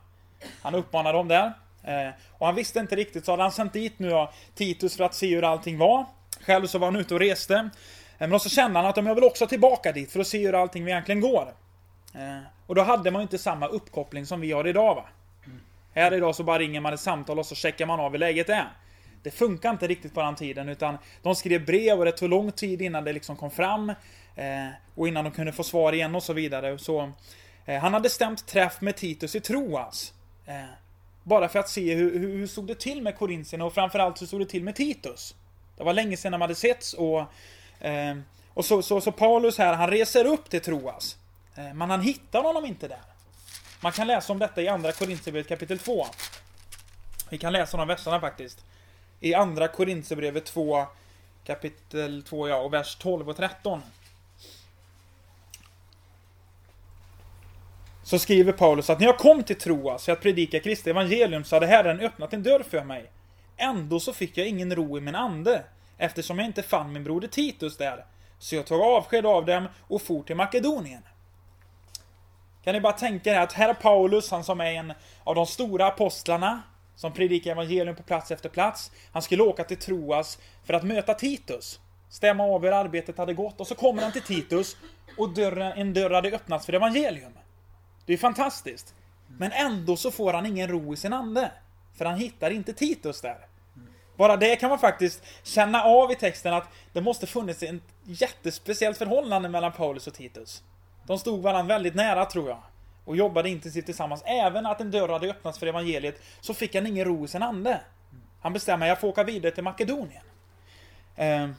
Han 0.62 0.74
uppmanade 0.74 1.18
dem 1.18 1.28
där. 1.28 1.52
Eh, 1.82 2.12
och 2.38 2.46
han 2.46 2.54
visste 2.54 2.80
inte 2.80 2.96
riktigt, 2.96 3.24
så 3.24 3.30
hade 3.30 3.42
han 3.42 3.52
sänt 3.52 3.72
dit 3.72 3.98
nu 3.98 4.10
då 4.10 4.32
Titus 4.54 4.96
för 4.96 5.04
att 5.04 5.14
se 5.14 5.34
hur 5.34 5.44
allting 5.44 5.78
var. 5.78 6.04
Själv 6.40 6.66
så 6.66 6.78
var 6.78 6.86
han 6.86 6.96
ute 6.96 7.14
och 7.14 7.20
reste. 7.20 7.70
Eh, 8.18 8.28
men 8.28 8.40
så 8.40 8.48
kände 8.48 8.78
han 8.78 8.88
att 8.88 8.96
jag 8.96 9.14
vill 9.14 9.24
också 9.24 9.46
tillbaka 9.46 9.92
dit 9.92 10.12
för 10.12 10.20
att 10.20 10.26
se 10.26 10.46
hur 10.46 10.54
allting 10.54 10.88
egentligen 10.88 11.20
går. 11.20 11.54
och 12.66 12.74
då 12.74 12.82
hade 12.82 13.10
man 13.10 13.20
ju 13.20 13.22
inte 13.22 13.38
samma 13.38 13.66
uppkoppling 13.66 14.26
som 14.26 14.40
vi 14.40 14.52
har 14.52 14.66
idag 14.66 14.94
va. 14.94 15.04
Här 15.94 16.14
idag 16.14 16.34
så 16.34 16.42
bara 16.42 16.58
ringer 16.58 16.80
man 16.80 16.92
ett 16.92 17.00
samtal 17.00 17.38
och 17.38 17.46
så 17.46 17.54
checkar 17.54 17.86
man 17.86 18.00
av 18.00 18.12
hur 18.12 18.18
läget 18.18 18.48
är. 18.48 18.68
Det 19.22 19.30
funkar 19.30 19.70
inte 19.70 19.86
riktigt 19.86 20.14
på 20.14 20.22
den 20.22 20.34
tiden 20.34 20.68
utan 20.68 20.98
de 21.22 21.34
skrev 21.34 21.64
brev 21.64 21.98
och 21.98 22.04
det 22.04 22.12
tog 22.12 22.28
lång 22.28 22.52
tid 22.52 22.82
innan 22.82 23.04
det 23.04 23.12
liksom 23.12 23.36
kom 23.36 23.50
fram. 23.50 23.90
Eh, 24.36 24.68
och 24.94 25.08
innan 25.08 25.24
de 25.24 25.30
kunde 25.30 25.52
få 25.52 25.64
svar 25.64 25.92
igen 25.92 26.14
och 26.14 26.22
så 26.22 26.32
vidare. 26.32 26.78
Så, 26.78 27.12
eh, 27.66 27.80
han 27.80 27.94
hade 27.94 28.10
stämt 28.10 28.46
träff 28.46 28.80
med 28.80 28.96
Titus 28.96 29.34
i 29.34 29.40
Troas. 29.40 29.84
Alltså. 29.84 30.12
Eh, 30.46 30.64
bara 31.22 31.48
för 31.48 31.58
att 31.58 31.68
se 31.68 31.94
hur, 31.94 32.18
hur, 32.18 32.36
hur 32.36 32.46
stod 32.46 32.66
det 32.66 32.74
till 32.74 33.02
med 33.02 33.16
korintierna 33.16 33.64
och 33.64 33.74
framförallt 33.74 34.22
hur 34.22 34.26
stod 34.26 34.40
det 34.40 34.46
till 34.46 34.64
med 34.64 34.74
Titus. 34.74 35.34
Det 35.76 35.84
var 35.84 35.92
länge 35.92 36.16
sedan 36.16 36.32
de 36.32 36.40
hade 36.40 36.54
setts 36.54 36.94
och, 36.94 37.20
eh, 37.80 38.16
och 38.54 38.64
så, 38.64 38.82
så, 38.82 39.00
så 39.00 39.12
Paulus 39.12 39.58
här, 39.58 39.74
han 39.74 39.90
reser 39.90 40.24
upp 40.24 40.50
till 40.50 40.60
Troas. 40.60 40.94
Alltså. 40.94 41.16
Eh, 41.60 41.74
men 41.74 41.90
han 41.90 42.00
hittar 42.00 42.42
honom 42.42 42.64
inte 42.64 42.88
där. 42.88 43.11
Man 43.82 43.92
kan 43.92 44.06
läsa 44.06 44.32
om 44.32 44.38
detta 44.38 44.62
i 44.62 44.68
andra 44.68 44.92
Korintierbrevet, 44.92 45.48
kapitel 45.48 45.78
2. 45.78 46.06
Vi 47.30 47.38
kan 47.38 47.52
läsa 47.52 47.76
de 47.76 47.88
verserna 47.88 48.20
faktiskt. 48.20 48.64
I 49.20 49.34
andra 49.34 49.68
Korintierbrevet 49.68 50.44
2 50.44 50.86
kapitel 51.44 52.22
2 52.22 52.48
ja, 52.48 52.56
och 52.56 52.72
vers 52.72 52.96
12 52.96 53.28
och 53.28 53.36
13. 53.36 53.82
Så 58.02 58.18
skriver 58.18 58.52
Paulus 58.52 58.90
att 58.90 59.00
när 59.00 59.06
jag 59.06 59.18
kom 59.18 59.42
till 59.42 59.58
Troas 59.58 60.04
för 60.04 60.12
att 60.12 60.20
predika 60.20 60.60
Kristi 60.60 60.90
evangelium 60.90 61.44
så 61.44 61.56
hade 61.56 61.66
Herren 61.66 62.00
öppnat 62.00 62.32
en 62.32 62.42
dörr 62.42 62.62
för 62.70 62.84
mig. 62.84 63.10
Ändå 63.56 64.00
så 64.00 64.12
fick 64.12 64.36
jag 64.36 64.48
ingen 64.48 64.74
ro 64.74 64.98
i 64.98 65.00
min 65.00 65.14
ande, 65.14 65.64
eftersom 65.98 66.38
jag 66.38 66.46
inte 66.46 66.62
fann 66.62 66.92
min 66.92 67.04
broder 67.04 67.28
Titus 67.28 67.76
där. 67.76 68.04
Så 68.38 68.54
jag 68.54 68.66
tog 68.66 68.80
avsked 68.80 69.26
av 69.26 69.46
dem 69.46 69.68
och 69.80 70.02
for 70.02 70.22
till 70.22 70.36
Makedonien. 70.36 71.02
Kan 72.64 72.74
ni 72.74 72.80
bara 72.80 72.92
tänka 72.92 73.34
er 73.34 73.40
att 73.40 73.52
här 73.52 73.68
är 73.68 73.74
Paulus, 73.74 74.30
han 74.30 74.44
som 74.44 74.60
är 74.60 74.72
en 74.72 74.92
av 75.24 75.34
de 75.34 75.46
stora 75.46 75.86
apostlarna, 75.86 76.62
som 76.96 77.12
predikar 77.12 77.50
evangelium 77.50 77.96
på 77.96 78.02
plats 78.02 78.30
efter 78.30 78.48
plats. 78.48 78.90
Han 79.12 79.22
skulle 79.22 79.42
åka 79.42 79.64
till 79.64 79.76
Troas 79.76 80.38
för 80.64 80.74
att 80.74 80.82
möta 80.82 81.14
Titus. 81.14 81.80
Stämma 82.10 82.44
av 82.44 82.62
hur 82.62 82.72
arbetet 82.72 83.18
hade 83.18 83.34
gått 83.34 83.60
och 83.60 83.66
så 83.66 83.74
kommer 83.74 84.02
han 84.02 84.12
till 84.12 84.22
Titus 84.22 84.76
och 85.18 85.34
dörren, 85.34 85.72
en 85.72 85.94
dörr 85.94 86.10
hade 86.10 86.28
öppnats 86.28 86.66
för 86.66 86.72
evangelium. 86.72 87.32
Det 88.06 88.12
är 88.12 88.18
fantastiskt. 88.18 88.94
Men 89.38 89.52
ändå 89.52 89.96
så 89.96 90.10
får 90.10 90.32
han 90.32 90.46
ingen 90.46 90.68
ro 90.68 90.92
i 90.92 90.96
sin 90.96 91.12
ande. 91.12 91.52
För 91.98 92.04
han 92.04 92.18
hittar 92.18 92.50
inte 92.50 92.72
Titus 92.72 93.20
där. 93.20 93.46
Bara 94.16 94.36
det 94.36 94.56
kan 94.56 94.70
man 94.70 94.78
faktiskt 94.78 95.22
känna 95.42 95.82
av 95.82 96.12
i 96.12 96.14
texten 96.14 96.54
att 96.54 96.68
det 96.92 97.00
måste 97.00 97.26
funnits 97.26 97.62
ett 97.62 97.82
jättespeciellt 98.04 98.98
förhållande 98.98 99.48
mellan 99.48 99.72
Paulus 99.72 100.06
och 100.06 100.14
Titus. 100.14 100.62
De 101.06 101.18
stod 101.18 101.42
varandra 101.42 101.74
väldigt 101.74 101.94
nära 101.94 102.24
tror 102.24 102.48
jag. 102.48 102.62
Och 103.04 103.16
jobbade 103.16 103.48
intensivt 103.48 103.86
tillsammans. 103.86 104.22
Även 104.26 104.66
att 104.66 104.80
en 104.80 104.90
dörr 104.90 105.08
hade 105.08 105.30
öppnats 105.30 105.58
för 105.58 105.66
evangeliet 105.66 106.22
så 106.40 106.54
fick 106.54 106.74
han 106.74 106.86
ingen 106.86 107.04
ro 107.04 107.24
i 107.24 107.28
sin 107.28 107.42
ande. 107.42 107.80
Han 108.40 108.52
bestämmer 108.52 108.86
jag 108.86 109.00
får 109.00 109.08
åka 109.08 109.24
vidare 109.24 109.52
till 109.52 109.64
Makedonien. 109.64 110.22
Eh, 111.16 111.50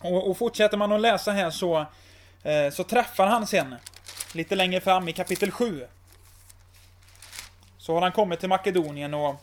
och, 0.00 0.30
och, 0.30 0.38
fortsätter 0.38 0.76
man 0.76 0.92
att 0.92 1.00
läsa 1.00 1.32
här 1.32 1.50
så, 1.50 1.86
eh, 2.42 2.70
så 2.72 2.84
träffar 2.84 3.26
han 3.26 3.46
sen 3.46 3.74
lite 4.34 4.54
längre 4.54 4.80
fram 4.80 5.08
i 5.08 5.12
kapitel 5.12 5.50
7. 5.50 5.86
Så 7.78 7.94
har 7.94 8.00
han 8.00 8.12
kommit 8.12 8.40
till 8.40 8.48
Makedonien 8.48 9.14
och 9.14 9.36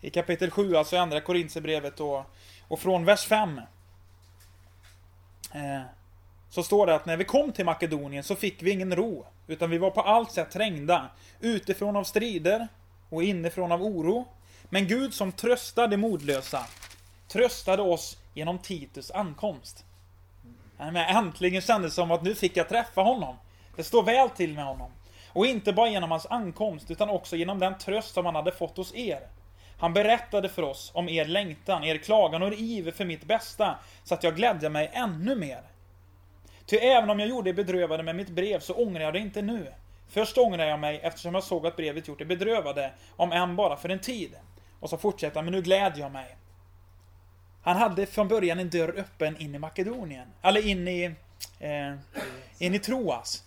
i 0.00 0.10
kapitel 0.10 0.50
7, 0.50 0.76
alltså 0.76 0.96
i 0.96 0.98
andra 0.98 1.20
Korintierbrevet 1.20 2.00
och, 2.00 2.24
och 2.68 2.80
från 2.80 3.04
vers 3.04 3.26
5. 3.26 3.60
Eh, 5.52 5.82
så 6.56 6.62
står 6.62 6.86
det 6.86 6.94
att 6.94 7.06
när 7.06 7.16
vi 7.16 7.24
kom 7.24 7.52
till 7.52 7.64
Makedonien 7.64 8.24
så 8.24 8.34
fick 8.36 8.62
vi 8.62 8.70
ingen 8.70 8.96
ro, 8.96 9.26
utan 9.46 9.70
vi 9.70 9.78
var 9.78 9.90
på 9.90 10.00
allt 10.00 10.32
sätt 10.32 10.50
trängda, 10.50 11.08
utifrån 11.40 11.96
av 11.96 12.04
strider 12.04 12.68
och 13.08 13.22
inifrån 13.22 13.72
av 13.72 13.82
oro. 13.82 14.28
Men 14.64 14.88
Gud 14.88 15.14
som 15.14 15.32
tröstade 15.32 15.96
modlösa, 15.96 16.66
tröstade 17.28 17.82
oss 17.82 18.16
genom 18.34 18.58
Titus 18.58 19.10
ankomst. 19.10 19.84
Men 20.78 20.96
äntligen 20.96 21.62
kändes 21.62 21.92
det 21.92 21.94
som 21.94 22.10
att 22.10 22.22
nu 22.22 22.34
fick 22.34 22.56
jag 22.56 22.68
träffa 22.68 23.00
honom. 23.00 23.36
Det 23.76 23.84
står 23.84 24.02
väl 24.02 24.30
till 24.30 24.54
med 24.54 24.64
honom. 24.64 24.90
Och 25.28 25.46
inte 25.46 25.72
bara 25.72 25.88
genom 25.88 26.10
hans 26.10 26.26
ankomst, 26.26 26.90
utan 26.90 27.10
också 27.10 27.36
genom 27.36 27.58
den 27.58 27.78
tröst 27.78 28.14
som 28.14 28.26
han 28.26 28.34
hade 28.34 28.52
fått 28.52 28.76
hos 28.76 28.94
er. 28.94 29.20
Han 29.78 29.92
berättade 29.92 30.48
för 30.48 30.62
oss 30.62 30.90
om 30.94 31.08
er 31.08 31.24
längtan, 31.24 31.84
er 31.84 31.96
klagan 31.96 32.42
och 32.42 32.48
er 32.48 32.56
iver 32.58 32.92
för 32.92 33.04
mitt 33.04 33.24
bästa, 33.24 33.78
så 34.04 34.14
att 34.14 34.22
jag 34.22 34.36
glädjer 34.36 34.70
mig 34.70 34.90
ännu 34.92 35.36
mer. 35.36 35.75
Ty 36.66 36.76
även 36.76 37.10
om 37.10 37.20
jag 37.20 37.28
gjorde 37.28 37.50
er 37.50 37.54
bedrövade 37.54 38.02
med 38.02 38.16
mitt 38.16 38.30
brev 38.30 38.60
så 38.60 38.74
ångrar 38.74 39.00
jag 39.00 39.12
det 39.12 39.18
inte 39.18 39.42
nu. 39.42 39.66
Först 40.08 40.38
ångrar 40.38 40.64
jag 40.64 40.78
mig 40.78 41.00
eftersom 41.02 41.34
jag 41.34 41.44
såg 41.44 41.66
att 41.66 41.76
brevet 41.76 42.08
gjort 42.08 42.20
er 42.20 42.24
bedrövade, 42.24 42.92
om 43.16 43.32
än 43.32 43.56
bara 43.56 43.76
för 43.76 43.88
en 43.88 43.98
tid. 43.98 44.30
Och 44.80 44.90
så 44.90 44.96
fortsätter 44.96 45.36
han, 45.36 45.44
men 45.44 45.54
nu 45.54 45.62
glädjer 45.62 46.04
jag 46.04 46.12
mig. 46.12 46.36
Han 47.62 47.76
hade 47.76 48.06
från 48.06 48.28
början 48.28 48.58
en 48.58 48.70
dörr 48.70 48.94
öppen 48.98 49.36
in 49.40 49.54
i 49.54 49.58
Makedonien. 49.58 50.28
Eller 50.42 50.66
in 50.66 50.88
i, 50.88 51.04
eh, 51.58 51.94
in 52.58 52.74
i 52.74 52.78
Troas. 52.78 53.42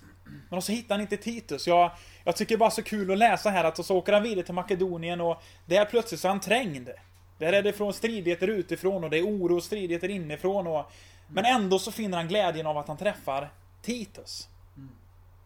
Men 0.49 0.61
så 0.61 0.71
hittar 0.71 0.95
han 0.95 1.01
inte 1.01 1.17
Titus. 1.17 1.67
Jag, 1.67 1.91
jag 2.23 2.35
tycker 2.35 2.57
bara 2.57 2.71
så 2.71 2.83
kul 2.83 3.11
att 3.11 3.17
läsa 3.17 3.49
här 3.49 3.63
att 3.63 3.85
så 3.85 3.97
åker 3.97 4.13
han 4.13 4.23
vidare 4.23 4.45
till 4.45 4.53
Makedonien 4.53 5.21
och 5.21 5.41
där 5.65 5.85
plötsligt 5.85 6.21
så 6.21 6.27
är 6.27 6.29
han 6.29 6.39
trängd. 6.39 6.89
Där 7.37 7.53
är 7.53 7.63
det 7.63 7.73
från 7.73 7.93
stridigheter 7.93 8.47
utifrån 8.47 9.03
och 9.03 9.09
det 9.09 9.17
är 9.17 9.23
oro 9.23 9.55
och 9.55 9.63
stridigheter 9.63 10.09
inifrån. 10.09 10.67
Och, 10.67 10.91
men 11.31 11.45
ändå 11.45 11.79
så 11.79 11.91
finner 11.91 12.17
han 12.17 12.27
glädjen 12.27 12.67
av 12.67 12.77
att 12.77 12.87
han 12.87 12.97
träffar 12.97 13.49
Titus. 13.81 14.49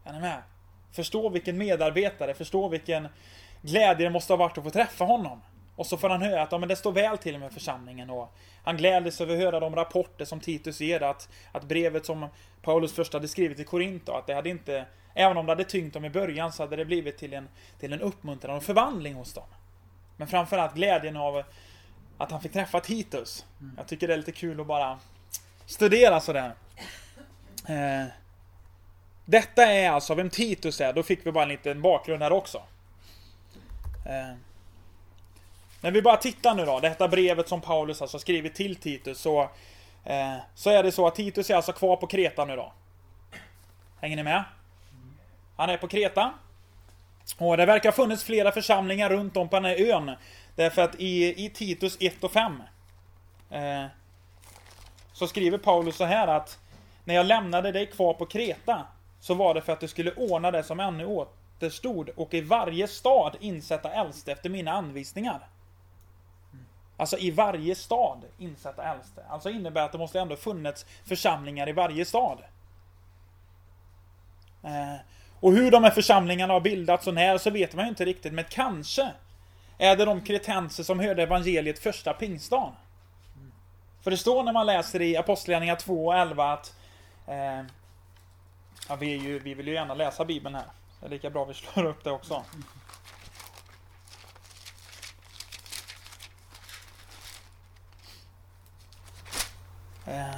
Är 0.04 0.14
ni 0.14 0.20
med? 0.20 0.44
Förstå 0.92 1.30
vilken 1.30 1.58
medarbetare, 1.58 2.34
förstå 2.34 2.68
vilken 2.68 3.08
glädje 3.62 4.06
det 4.06 4.10
måste 4.10 4.34
ha 4.34 4.38
varit 4.38 4.58
att 4.58 4.64
få 4.64 4.70
träffa 4.70 5.06
honom. 5.06 5.42
Och 5.76 5.86
så 5.86 5.98
får 5.98 6.10
han 6.10 6.22
höra 6.22 6.42
att 6.42 6.52
ja, 6.52 6.58
men 6.58 6.70
det 6.70 6.76
står 6.76 6.92
väl 6.92 7.18
till 7.18 7.40
med 7.40 7.54
församlingen 7.54 8.10
och 8.10 8.34
han 8.64 8.78
sig 8.78 9.24
över 9.24 9.34
att 9.34 9.40
höra 9.40 9.60
de 9.60 9.76
rapporter 9.76 10.26
som 10.26 10.40
Titus 10.40 10.82
ger 10.82 11.04
att, 11.04 11.30
att 11.52 11.64
brevet 11.64 12.06
som 12.06 12.28
Paulus 12.62 12.94
först 12.94 13.14
hade 13.14 13.28
skrivit 13.28 13.58
till 13.58 13.66
Korinto, 13.66 14.12
att 14.12 14.28
det 14.28 14.34
hade 14.34 14.50
inte, 14.50 14.86
även 15.14 15.38
om 15.38 15.46
det 15.46 15.52
hade 15.52 15.64
tyngt 15.64 15.94
dem 15.94 16.06
i 16.06 16.10
början 16.10 16.54
så 16.54 16.64
hade 16.64 16.76
det 16.76 16.86
blivit 16.86 17.18
till 17.18 17.34
en, 17.34 17.50
till 17.80 17.94
en 17.94 18.02
uppmuntran 18.02 18.58
och 18.58 18.64
förvandling 18.64 19.14
hos 19.14 19.34
dem. 19.34 19.48
Men 20.18 20.28
framförallt 20.28 20.76
glädjen 20.76 21.18
av 21.18 21.44
att 22.18 22.32
han 22.32 22.42
fick 22.42 22.54
träffa 22.54 22.80
Titus. 22.80 23.46
Jag 23.78 23.88
tycker 23.88 24.08
det 24.08 24.14
är 24.14 24.18
lite 24.18 24.32
kul 24.32 24.62
att 24.62 24.68
bara 24.68 25.00
studera 25.66 26.20
sådär. 26.20 26.54
Eh, 27.68 28.06
detta 29.26 29.66
är 29.66 29.90
alltså 29.90 30.16
vem 30.16 30.30
Titus 30.30 30.82
är, 30.82 30.94
då 30.94 31.04
fick 31.04 31.26
vi 31.26 31.32
bara 31.32 31.44
en 31.44 31.50
liten 31.50 31.82
bakgrund 31.82 32.24
här 32.24 32.32
också. 32.32 32.58
Eh, 34.06 34.36
när 35.82 35.92
vi 35.92 36.02
bara 36.02 36.18
tittar 36.18 36.56
nu 36.56 36.66
då, 36.66 36.80
detta 36.80 37.08
brevet 37.08 37.50
som 37.50 37.62
Paulus 37.62 38.02
alltså 38.02 38.20
skrivit 38.20 38.56
till 38.56 38.76
Titus 38.76 39.20
så, 39.20 39.42
eh, 40.04 40.38
så 40.56 40.70
är 40.70 40.84
det 40.84 40.92
så 40.92 41.08
att 41.08 41.16
Titus 41.16 41.50
är 41.50 41.56
alltså 41.56 41.72
kvar 41.72 41.96
på 41.96 42.08
Kreta 42.08 42.46
nu 42.46 42.56
då. 42.56 42.74
Hänger 44.02 44.16
ni 44.16 44.24
med? 44.24 44.44
Han 45.56 45.70
är 45.70 45.78
på 45.78 45.88
Kreta. 45.88 46.34
Och 47.38 47.58
det 47.58 47.66
verkar 47.66 47.90
ha 47.90 47.96
funnits 47.96 48.24
flera 48.24 48.52
församlingar 48.52 49.10
runt 49.10 49.38
om 49.38 49.50
på 49.50 49.56
den 49.56 49.66
här 49.66 49.92
ön. 49.92 50.12
Därför 50.56 50.82
att 50.82 50.96
i, 50.96 51.46
i 51.46 51.50
Titus 51.50 51.98
1 52.00 52.24
och 52.24 52.32
5 52.32 52.64
eh, 53.50 53.86
så 55.24 55.28
skriver 55.28 55.58
Paulus 55.58 55.96
så 55.96 56.06
här 56.06 56.28
att 56.28 56.60
när 57.04 57.16
jag 57.16 57.26
lämnade 57.26 57.72
dig 57.72 57.86
kvar 57.86 58.14
på 58.14 58.26
Kreta 58.26 58.86
så 59.20 59.34
var 59.34 59.54
det 59.54 59.62
för 59.62 59.74
att 59.74 59.80
du 59.80 59.88
skulle 59.88 60.12
ordna 60.12 60.52
det 60.52 60.64
som 60.64 60.80
ännu 60.80 61.06
återstod 61.06 62.10
och 62.10 62.34
i 62.34 62.42
varje 62.42 62.88
stad 62.88 63.36
insätta 63.40 63.92
äldste 63.92 64.32
efter 64.32 64.50
mina 64.50 64.72
anvisningar. 64.72 65.48
Alltså 66.98 67.18
i 67.18 67.32
varje 67.32 67.76
stad 67.76 68.22
insätta 68.38 68.84
äldste. 68.84 69.24
Alltså 69.30 69.50
innebär 69.50 69.82
att 69.82 69.92
det 69.92 69.98
måste 69.98 70.20
ändå 70.20 70.36
funnits 70.36 70.86
församlingar 71.06 71.70
i 71.70 71.72
varje 71.72 72.06
stad. 72.06 72.38
Eh, 74.64 74.96
och 75.40 75.52
hur 75.54 75.72
de 75.72 75.84
här 75.84 75.92
församlingarna 75.92 76.54
har 76.54 76.62
bildats 76.62 77.08
och 77.08 77.14
när 77.14 77.38
så 77.38 77.50
vet 77.50 77.76
man 77.76 77.86
ju 77.86 77.90
inte 77.90 78.06
riktigt, 78.06 78.34
men 78.34 78.46
kanske 78.50 79.12
är 79.78 79.96
det 79.96 80.06
de 80.06 80.22
kretenser 80.22 80.84
som 80.84 81.00
hörde 81.00 81.24
evangeliet 81.24 81.80
första 81.80 82.14
pingstdagen. 82.14 82.74
För 84.04 84.12
det 84.12 84.18
står 84.18 84.44
när 84.44 84.54
man 84.54 84.66
läser 84.66 85.02
i 85.02 85.18
Apostlagärningarna 85.18 85.80
2 85.80 86.06
och 86.06 86.16
11 86.16 86.54
att 86.54 86.76
eh, 87.28 87.62
ja, 88.90 88.96
vi, 89.00 89.18
ju, 89.18 89.40
vi 89.40 89.54
vill 89.54 89.68
ju 89.68 89.74
gärna 89.74 89.94
läsa 89.94 90.26
Bibeln 90.26 90.56
här. 90.56 90.66
Det 91.00 91.06
är 91.06 91.10
lika 91.10 91.30
bra 91.30 91.46
vi 91.46 91.54
slår 91.54 91.86
upp 91.86 92.04
det 92.04 92.12
också. 92.12 92.44
Eh. 100.08 100.36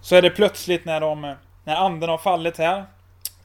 Så 0.00 0.16
är 0.16 0.22
det 0.22 0.30
plötsligt 0.30 0.84
när, 0.84 1.00
de, 1.00 1.34
när 1.64 1.76
anden 1.76 2.08
har 2.08 2.18
fallit 2.18 2.58
här 2.58 2.84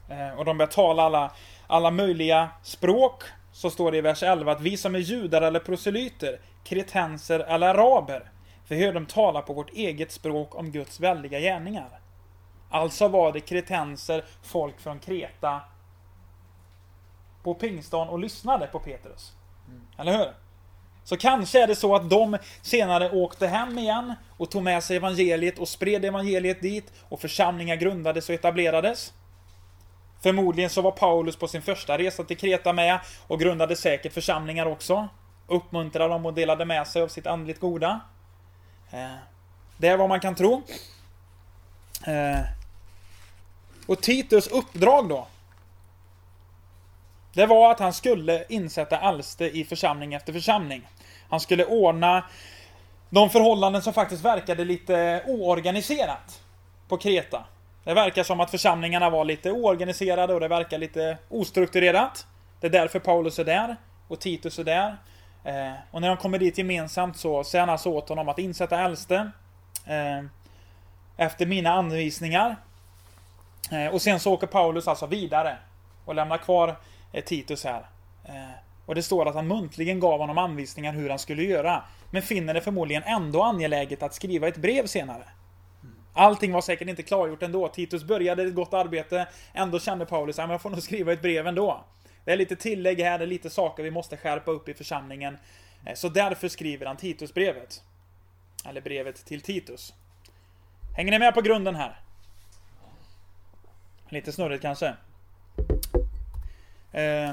eh, 0.08 0.38
och 0.38 0.44
de 0.44 0.58
börjar 0.58 0.70
tala 0.70 1.02
alla, 1.02 1.30
alla 1.66 1.90
möjliga 1.90 2.48
språk 2.62 3.22
så 3.52 3.70
står 3.70 3.92
det 3.92 3.98
i 3.98 4.00
vers 4.00 4.22
11 4.22 4.52
att 4.52 4.60
vi 4.60 4.76
som 4.76 4.94
är 4.94 4.98
judar 4.98 5.42
eller 5.42 5.60
proselyter, 5.60 6.38
kretenser 6.66 7.40
eller 7.40 7.68
araber, 7.74 8.30
vi 8.68 8.84
hör 8.84 8.92
dem 8.92 9.06
tala 9.06 9.42
på 9.42 9.52
vårt 9.52 9.70
eget 9.70 10.12
språk 10.12 10.54
om 10.54 10.70
Guds 10.70 11.00
väldiga 11.00 11.40
gärningar. 11.40 12.00
Alltså 12.70 13.08
var 13.08 13.32
det 13.32 13.40
kretenser, 13.40 14.24
folk 14.42 14.80
från 14.80 14.98
Kreta, 14.98 15.60
på 17.42 17.54
pingstdagen 17.54 18.08
och 18.08 18.18
lyssnade 18.18 18.66
på 18.66 18.78
Petrus. 18.78 19.32
Eller 19.98 20.18
hur? 20.18 20.32
Så 21.04 21.16
kanske 21.16 21.62
är 21.62 21.66
det 21.66 21.74
så 21.74 21.94
att 21.94 22.10
de 22.10 22.38
senare 22.62 23.10
åkte 23.10 23.46
hem 23.46 23.78
igen 23.78 24.14
och 24.36 24.50
tog 24.50 24.62
med 24.62 24.84
sig 24.84 24.96
evangeliet 24.96 25.58
och 25.58 25.68
spred 25.68 26.04
evangeliet 26.04 26.62
dit 26.62 26.92
och 27.08 27.20
församlingar 27.20 27.76
grundades 27.76 28.28
och 28.28 28.34
etablerades. 28.34 29.12
Förmodligen 30.22 30.70
så 30.70 30.82
var 30.82 30.90
Paulus 30.90 31.36
på 31.36 31.48
sin 31.48 31.62
första 31.62 31.98
resa 31.98 32.24
till 32.24 32.36
Kreta 32.36 32.72
med 32.72 33.00
och 33.26 33.40
grundade 33.40 33.76
säkert 33.76 34.12
församlingar 34.12 34.66
också. 34.66 35.08
Uppmuntrade 35.46 36.14
dem 36.14 36.26
och 36.26 36.34
delade 36.34 36.64
med 36.64 36.86
sig 36.86 37.02
av 37.02 37.08
sitt 37.08 37.26
andligt 37.26 37.60
goda. 37.60 38.00
Eh, 38.90 39.14
det 39.76 39.88
är 39.88 39.96
vad 39.96 40.08
man 40.08 40.20
kan 40.20 40.34
tro. 40.34 40.62
Eh, 42.06 42.40
och 43.86 44.02
Titus 44.02 44.46
uppdrag 44.46 45.08
då? 45.08 45.26
Det 47.32 47.46
var 47.46 47.70
att 47.70 47.80
han 47.80 47.92
skulle 47.92 48.44
insätta 48.48 48.98
Alste 48.98 49.44
i 49.44 49.64
församling 49.64 50.14
efter 50.14 50.32
församling. 50.32 50.88
Han 51.28 51.40
skulle 51.40 51.64
ordna 51.64 52.24
de 53.10 53.30
förhållanden 53.30 53.82
som 53.82 53.92
faktiskt 53.92 54.24
verkade 54.24 54.64
lite 54.64 55.22
oorganiserat 55.26 56.40
på 56.88 56.96
Kreta. 56.96 57.44
Det 57.84 57.94
verkar 57.94 58.22
som 58.22 58.40
att 58.40 58.50
församlingarna 58.50 59.10
var 59.10 59.24
lite 59.24 59.50
oorganiserade 59.50 60.34
och 60.34 60.40
det 60.40 60.48
verkar 60.48 60.78
lite 60.78 61.18
ostrukturerat. 61.28 62.26
Det 62.60 62.66
är 62.66 62.70
därför 62.70 62.98
Paulus 62.98 63.38
är 63.38 63.44
där 63.44 63.76
och 64.08 64.20
Titus 64.20 64.58
är 64.58 64.64
där. 64.64 64.96
Eh, 65.46 65.72
och 65.90 66.00
när 66.00 66.08
de 66.08 66.16
kommer 66.16 66.38
dit 66.38 66.58
gemensamt 66.58 67.16
så 67.16 67.44
säger 67.44 67.62
han 67.62 67.70
alltså 67.70 67.88
åt 67.90 68.08
honom 68.08 68.28
att 68.28 68.38
insätta 68.38 68.80
äldste 68.80 69.30
eh, 69.86 70.24
efter 71.16 71.46
mina 71.46 71.70
anvisningar. 71.70 72.56
Eh, 73.70 73.94
och 73.94 74.02
sen 74.02 74.20
så 74.20 74.32
åker 74.32 74.46
Paulus 74.46 74.88
alltså 74.88 75.06
vidare 75.06 75.56
och 76.04 76.14
lämnar 76.14 76.38
kvar 76.38 76.76
eh, 77.12 77.24
Titus 77.24 77.64
här. 77.64 77.86
Eh, 78.24 78.32
och 78.86 78.94
det 78.94 79.02
står 79.02 79.28
att 79.28 79.34
han 79.34 79.48
muntligen 79.48 80.00
gav 80.00 80.20
honom 80.20 80.38
anvisningar 80.38 80.92
hur 80.92 81.10
han 81.10 81.18
skulle 81.18 81.42
göra. 81.42 81.82
Men 82.10 82.22
finner 82.22 82.54
det 82.54 82.60
förmodligen 82.60 83.02
ändå 83.02 83.42
angeläget 83.42 84.02
att 84.02 84.14
skriva 84.14 84.48
ett 84.48 84.56
brev 84.56 84.86
senare. 84.86 85.24
Allting 86.12 86.52
var 86.52 86.60
säkert 86.60 86.88
inte 86.88 87.02
klargjort 87.02 87.42
ändå. 87.42 87.68
Titus 87.68 88.04
började 88.04 88.42
ett 88.42 88.54
gott 88.54 88.74
arbete. 88.74 89.26
Ändå 89.52 89.80
kände 89.80 90.06
Paulus 90.06 90.38
att 90.38 90.50
jag 90.50 90.62
får 90.62 90.70
nog 90.70 90.82
skriva 90.82 91.12
ett 91.12 91.22
brev 91.22 91.46
ändå. 91.46 91.84
Det 92.26 92.32
är 92.32 92.36
lite 92.36 92.56
tillägg 92.56 93.00
här, 93.00 93.18
det 93.18 93.24
är 93.24 93.26
lite 93.26 93.50
saker 93.50 93.82
vi 93.82 93.90
måste 93.90 94.16
skärpa 94.16 94.50
upp 94.50 94.68
i 94.68 94.74
församlingen. 94.74 95.38
Eh, 95.84 95.94
så 95.94 96.08
därför 96.08 96.48
skriver 96.48 96.86
han 96.86 96.96
Titusbrevet. 96.96 97.82
Eller 98.64 98.80
brevet 98.80 99.24
till 99.24 99.40
Titus. 99.40 99.94
Hänger 100.96 101.10
ni 101.10 101.18
med 101.18 101.34
på 101.34 101.40
grunden 101.40 101.74
här? 101.74 102.00
Lite 104.08 104.32
snurrigt 104.32 104.62
kanske. 104.62 104.86
Eh, 106.92 107.32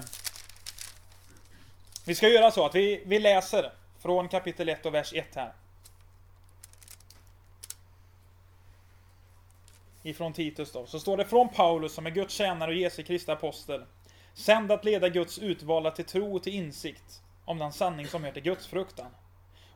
vi 2.06 2.16
ska 2.16 2.30
göra 2.30 2.52
så 2.52 2.66
att 2.66 2.76
vi, 2.76 3.04
vi 3.06 3.20
läser 3.20 3.72
från 4.00 4.28
kapitel 4.28 4.70
1 4.70 4.86
och 4.86 4.94
vers 4.94 5.14
1 5.14 5.36
här. 5.36 5.54
Ifrån 10.04 10.34
Titus 10.34 10.72
då. 10.72 10.86
Så 10.86 11.00
står 11.00 11.18
det 11.18 11.26
från 11.26 11.50
Paulus 11.50 11.94
som 11.94 12.06
är 12.06 12.12
Guds 12.12 12.34
tjänare 12.34 12.72
och 12.72 12.78
Jesu 12.78 13.04
Kristi 13.04 13.32
apostel. 13.32 13.86
Sänd 14.34 14.72
att 14.72 14.86
leda 14.86 15.10
Guds 15.10 15.40
utvalda 15.40 15.92
till 15.92 16.06
tro 16.06 16.36
och 16.36 16.44
till 16.44 16.54
insikt 16.54 17.22
om 17.46 17.58
den 17.58 17.72
sanning 17.72 18.08
som 18.08 18.24
heter 18.24 18.42
Guds 18.42 18.68
fruktan. 18.68 19.12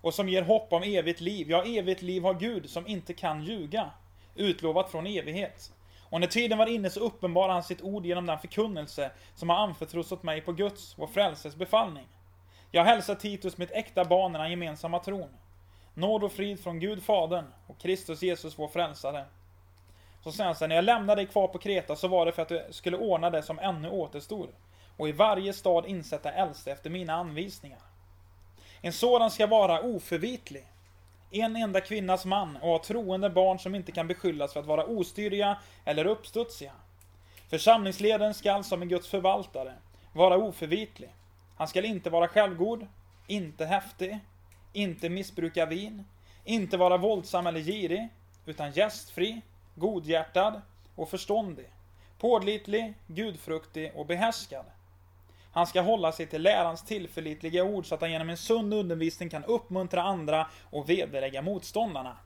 Och 0.01 0.13
som 0.13 0.29
ger 0.29 0.41
hopp 0.41 0.73
om 0.73 0.83
evigt 0.83 1.21
liv. 1.21 1.49
Ja, 1.49 1.63
evigt 1.63 2.01
liv 2.01 2.23
har 2.23 2.33
Gud 2.33 2.69
som 2.69 2.87
inte 2.87 3.13
kan 3.13 3.43
ljuga. 3.43 3.91
Utlovat 4.35 4.91
från 4.91 5.07
evighet. 5.07 5.73
Och 6.09 6.19
när 6.19 6.27
tiden 6.27 6.57
var 6.57 6.65
inne 6.65 6.89
så 6.89 6.99
uppenbarade 6.99 7.53
han 7.53 7.63
sitt 7.63 7.81
ord 7.81 8.05
genom 8.05 8.25
den 8.25 8.39
förkunnelse 8.39 9.11
som 9.35 9.49
har 9.49 9.57
anförtrotts 9.57 10.11
åt 10.11 10.23
mig 10.23 10.41
på 10.41 10.53
Guds, 10.53 10.97
vår 10.97 11.07
frälses 11.07 11.55
befallning. 11.55 12.07
Jag 12.71 12.83
hälsar 12.83 13.15
Titus 13.15 13.57
mitt 13.57 13.71
äkta 13.71 14.05
barn 14.05 14.35
i 14.35 14.37
den 14.37 14.51
gemensamma 14.51 14.99
tron. 14.99 15.29
Nåd 15.93 16.23
och 16.23 16.31
frid 16.31 16.59
från 16.59 16.79
Gud 16.79 17.03
Fadern 17.03 17.45
och 17.67 17.79
Kristus 17.79 18.21
Jesus 18.21 18.59
vår 18.59 18.67
frälsare. 18.67 19.25
Så 20.27 20.31
sen 20.31 20.55
så 20.55 20.67
när 20.67 20.75
jag 20.75 20.85
lämnade 20.85 21.21
dig 21.21 21.27
kvar 21.27 21.47
på 21.47 21.57
Kreta 21.57 21.95
så 21.95 22.07
var 22.07 22.25
det 22.25 22.31
för 22.31 22.41
att 22.41 22.49
du 22.49 22.65
skulle 22.69 22.97
ordna 22.97 23.29
det 23.29 23.43
som 23.43 23.59
ännu 23.59 23.89
återstod. 23.89 24.49
Och 24.97 25.09
i 25.09 25.11
varje 25.11 25.53
stad 25.53 25.85
insätta 25.85 26.31
äldste 26.31 26.71
efter 26.71 26.89
mina 26.89 27.13
anvisningar. 27.13 27.79
En 28.81 28.93
sådan 28.93 29.31
ska 29.31 29.47
vara 29.47 29.81
oförvitlig. 29.81 30.67
En 31.31 31.55
enda 31.55 31.81
kvinnas 31.81 32.25
man 32.25 32.55
och 32.57 32.69
ha 32.69 32.83
troende 32.83 33.29
barn 33.29 33.59
som 33.59 33.75
inte 33.75 33.91
kan 33.91 34.07
beskyllas 34.07 34.53
för 34.53 34.59
att 34.59 34.65
vara 34.65 34.85
ostyriga 34.85 35.57
eller 35.85 36.05
uppstudsiga. 36.05 36.73
Församlingsledaren 37.49 38.33
skall 38.33 38.63
som 38.63 38.81
en 38.81 38.89
Guds 38.89 39.07
förvaltare 39.07 39.73
vara 40.13 40.37
oförvitlig. 40.37 41.09
Han 41.57 41.67
skall 41.67 41.85
inte 41.85 42.09
vara 42.09 42.27
självgod, 42.27 42.87
inte 43.27 43.65
häftig, 43.65 44.19
inte 44.73 45.09
missbruka 45.09 45.65
vin, 45.65 46.05
inte 46.45 46.77
vara 46.77 46.97
våldsam 46.97 47.47
eller 47.47 47.61
girig, 47.61 48.07
utan 48.45 48.71
gästfri, 48.71 49.41
godhjärtad 49.77 50.61
och 50.95 51.09
förståndig, 51.09 51.69
pålitlig, 52.19 52.93
gudfruktig 53.07 53.91
och 53.95 54.05
behärskad. 54.05 54.65
Han 55.51 55.67
ska 55.67 55.81
hålla 55.81 56.11
sig 56.11 56.25
till 56.25 56.41
lärans 56.41 56.83
tillförlitliga 56.83 57.63
ord 57.63 57.85
så 57.85 57.95
att 57.95 58.01
han 58.01 58.11
genom 58.11 58.29
en 58.29 58.37
sund 58.37 58.73
undervisning 58.73 59.29
kan 59.29 59.43
uppmuntra 59.43 60.01
andra 60.01 60.47
och 60.69 60.89
vederlägga 60.89 61.41
motståndarna. 61.41 62.17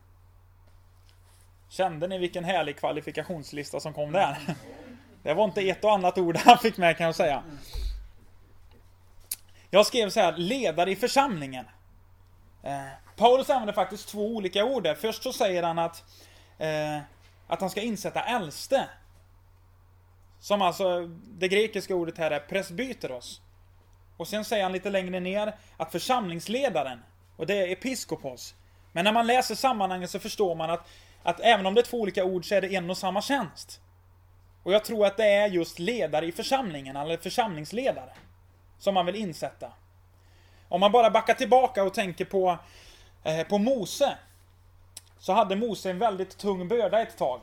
Kände 1.70 2.08
ni 2.08 2.18
vilken 2.18 2.44
härlig 2.44 2.78
kvalifikationslista 2.78 3.80
som 3.80 3.94
kom 3.94 4.12
där? 4.12 4.38
Det 5.24 5.34
var 5.34 5.44
inte 5.44 5.62
ett 5.62 5.84
och 5.84 5.92
annat 5.92 6.18
ord 6.18 6.38
han 6.38 6.58
fick 6.58 6.78
med 6.78 6.98
kan 6.98 7.06
jag 7.06 7.16
säga. 7.16 7.44
Jag 9.70 9.86
skrev 9.86 10.10
så 10.10 10.20
här, 10.20 10.38
ledare 10.38 10.92
i 10.92 10.96
församlingen. 10.96 11.66
Eh, 12.64 12.88
Paulus 13.16 13.50
använder 13.50 13.74
faktiskt 13.74 14.10
två 14.10 14.28
olika 14.28 14.66
ord 14.66 14.84
där. 14.84 14.96
Först 14.96 15.24
så 15.24 15.34
säger 15.34 15.64
han 15.64 15.80
att, 15.80 16.04
eh, 16.58 16.98
att 17.52 17.62
han 17.62 17.70
ska 17.70 17.82
insätta 17.82 18.24
äldste. 18.24 18.90
Som 20.40 20.62
alltså, 20.62 21.08
det 21.24 21.48
grekiska 21.48 21.96
ordet 21.96 22.18
här 22.18 22.32
är 22.32 22.40
presbyteros. 22.40 23.42
Och 24.18 24.28
sen 24.28 24.46
säger 24.46 24.64
han 24.64 24.72
lite 24.72 24.90
längre 24.90 25.20
ner 25.20 25.56
att 25.78 25.92
församlingsledaren, 25.92 27.00
och 27.38 27.48
det 27.48 27.54
är 27.54 27.72
episkopos. 27.72 28.56
Men 28.92 29.06
när 29.06 29.12
man 29.12 29.28
läser 29.28 29.56
sammanhanget 29.56 30.10
så 30.10 30.20
förstår 30.20 30.56
man 30.56 30.70
att, 30.70 30.90
att 31.24 31.40
även 31.40 31.66
om 31.66 31.74
det 31.74 31.82
är 31.82 31.86
två 31.86 32.02
olika 32.02 32.24
ord 32.24 32.46
så 32.46 32.56
är 32.56 32.62
det 32.62 32.76
en 32.76 32.90
och 32.90 32.98
samma 32.98 33.22
tjänst. 33.22 33.82
Och 34.64 34.74
jag 34.74 34.86
tror 34.86 35.06
att 35.06 35.18
det 35.18 35.28
är 35.28 35.48
just 35.48 35.80
ledare 35.80 36.26
i 36.26 36.32
församlingen, 36.32 36.96
eller 36.96 37.18
församlingsledare 37.18 38.14
som 38.80 38.94
man 38.94 39.06
vill 39.06 39.16
insätta. 39.16 39.74
Om 40.70 40.80
man 40.80 40.92
bara 40.92 41.10
backar 41.10 41.34
tillbaka 41.34 41.84
och 41.84 41.94
tänker 41.94 42.26
på, 42.26 42.58
eh, 43.24 43.48
på 43.48 43.58
Mose. 43.58 44.18
Så 45.22 45.34
hade 45.34 45.56
Mose 45.56 45.90
en 45.90 46.00
väldigt 46.00 46.38
tung 46.38 46.68
börda 46.68 47.02
ett 47.02 47.18
tag. 47.18 47.42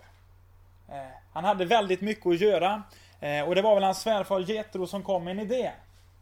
Eh, 0.88 0.96
han 1.32 1.44
hade 1.44 1.64
väldigt 1.64 2.00
mycket 2.00 2.26
att 2.26 2.40
göra. 2.40 2.82
Eh, 3.20 3.42
och 3.48 3.54
det 3.54 3.62
var 3.62 3.74
väl 3.74 3.84
hans 3.84 4.00
svärfar 4.00 4.40
Jetro 4.40 4.86
som 4.86 5.02
kom 5.02 5.24
med 5.24 5.30
en 5.30 5.40
idé. 5.40 5.70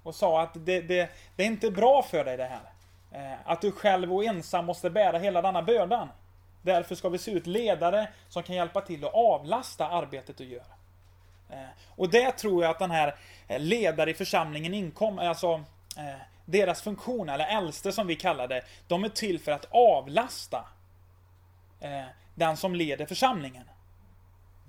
Och 0.03 0.15
sa 0.15 0.43
att 0.43 0.51
det, 0.55 0.81
det, 0.81 1.11
det 1.37 1.43
är 1.43 1.47
inte 1.47 1.71
bra 1.71 2.03
för 2.03 2.25
dig 2.25 2.37
det 2.37 2.45
här. 2.45 2.73
Eh, 3.13 3.39
att 3.45 3.61
du 3.61 3.73
själv 3.73 4.15
och 4.15 4.25
ensam 4.25 4.65
måste 4.65 4.91
bära 4.91 5.19
hela 5.19 5.43
denna 5.43 5.63
bördan. 5.63 6.09
Därför 6.63 6.95
ska 6.95 7.09
vi 7.09 7.19
se 7.19 7.31
ut 7.31 7.47
ledare 7.47 8.09
som 8.29 8.43
kan 8.43 8.57
hjälpa 8.57 8.81
till 8.81 9.05
att 9.05 9.15
avlasta 9.15 9.89
arbetet 9.89 10.39
du 10.39 10.45
gör. 10.45 10.65
Och 11.97 12.11
det 12.11 12.33
tror 12.33 12.63
jag 12.63 12.71
att 12.71 12.79
den 12.79 12.91
här 12.91 13.15
ledare 13.59 14.11
i 14.11 14.15
församlingen 14.15 14.75
inkom, 14.75 15.19
alltså 15.19 15.65
deras 16.45 16.83
funktion, 16.83 17.29
eller 17.29 17.47
äldste 17.47 17.93
som 17.93 18.07
vi 18.07 18.17
kallar 18.17 18.49
det, 18.49 18.63
de 18.87 19.05
är 19.05 19.09
till 19.09 19.41
för 19.41 19.53
att 19.53 19.67
avlasta 19.71 20.65
Eh, 21.81 22.05
den 22.35 22.57
som 22.57 22.75
leder 22.75 23.07
församlingen. 23.07 23.65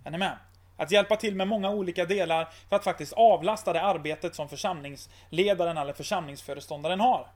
Är 0.04 0.12
ni 0.12 0.18
med? 0.18 0.38
Att 0.78 0.92
hjälpa 0.92 1.16
till 1.16 1.36
med 1.36 1.48
många 1.48 1.70
olika 1.70 2.06
delar 2.06 2.48
för 2.70 2.76
att 2.76 2.84
faktiskt 2.84 3.14
avlasta 3.14 3.74
det 3.74 3.82
arbetet 3.82 4.36
som 4.36 4.50
församlingsledaren 4.50 5.78
eller 5.78 5.94
församlingsföreståndaren 5.94 7.00
har. 7.00 7.28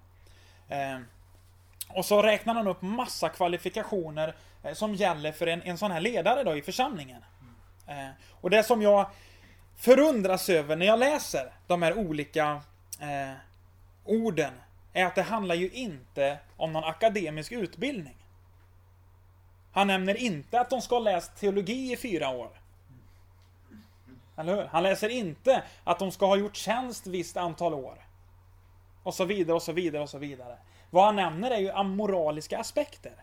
Eh, 0.70 1.00
och 1.88 2.06
så 2.06 2.22
räknar 2.22 2.54
han 2.54 2.68
upp 2.68 2.82
massa 2.82 3.30
kvalifikationer 3.30 4.36
eh, 4.64 4.74
som 4.74 4.96
gäller 4.96 5.32
för 5.32 5.48
en, 5.48 5.62
en 5.62 5.78
sån 5.78 5.92
här 5.92 6.02
ledare 6.02 6.44
då 6.44 6.58
i 6.58 6.62
församlingen. 6.62 7.26
Och 8.30 8.50
det 8.50 8.64
som 8.64 8.82
jag 8.82 9.10
förundras 9.78 10.50
över 10.50 10.76
när 10.76 10.86
jag 10.86 11.00
läser 11.00 11.54
de 11.68 11.82
här 11.82 11.98
olika 11.98 12.62
eh, 13.00 13.34
orden 14.06 14.54
är 14.94 15.06
att 15.06 15.16
det 15.16 15.22
handlar 15.22 15.56
ju 15.56 15.70
inte 15.70 16.38
om 16.58 16.74
någon 16.74 16.84
akademisk 16.84 17.52
utbildning. 17.52 18.21
Han 19.72 19.88
nämner 19.88 20.18
inte 20.18 20.60
att 20.60 20.70
de 20.70 20.82
ska 20.82 20.96
ha 20.96 21.00
läst 21.00 21.36
teologi 21.36 21.94
i 21.94 21.98
fyra 21.98 22.30
år. 22.30 22.50
Eller 24.38 24.56
hur? 24.56 24.64
Han 24.64 24.84
läser 24.84 25.10
inte 25.10 25.64
att 25.84 26.00
de 26.00 26.12
ska 26.12 26.26
ha 26.26 26.36
gjort 26.36 26.56
tjänst 26.56 27.08
visst 27.08 27.38
antal 27.38 27.74
år. 27.74 28.06
Och 29.04 29.14
så 29.14 29.26
vidare 29.26 29.56
och 29.56 29.64
så 29.64 29.72
vidare 29.72 30.02
och 30.02 30.10
så 30.10 30.18
vidare. 30.18 30.58
Vad 30.90 31.06
han 31.06 31.16
nämner 31.16 31.52
är 31.52 31.60
ju 31.60 31.72
amoraliska 31.72 32.60
aspekter. 32.60 33.14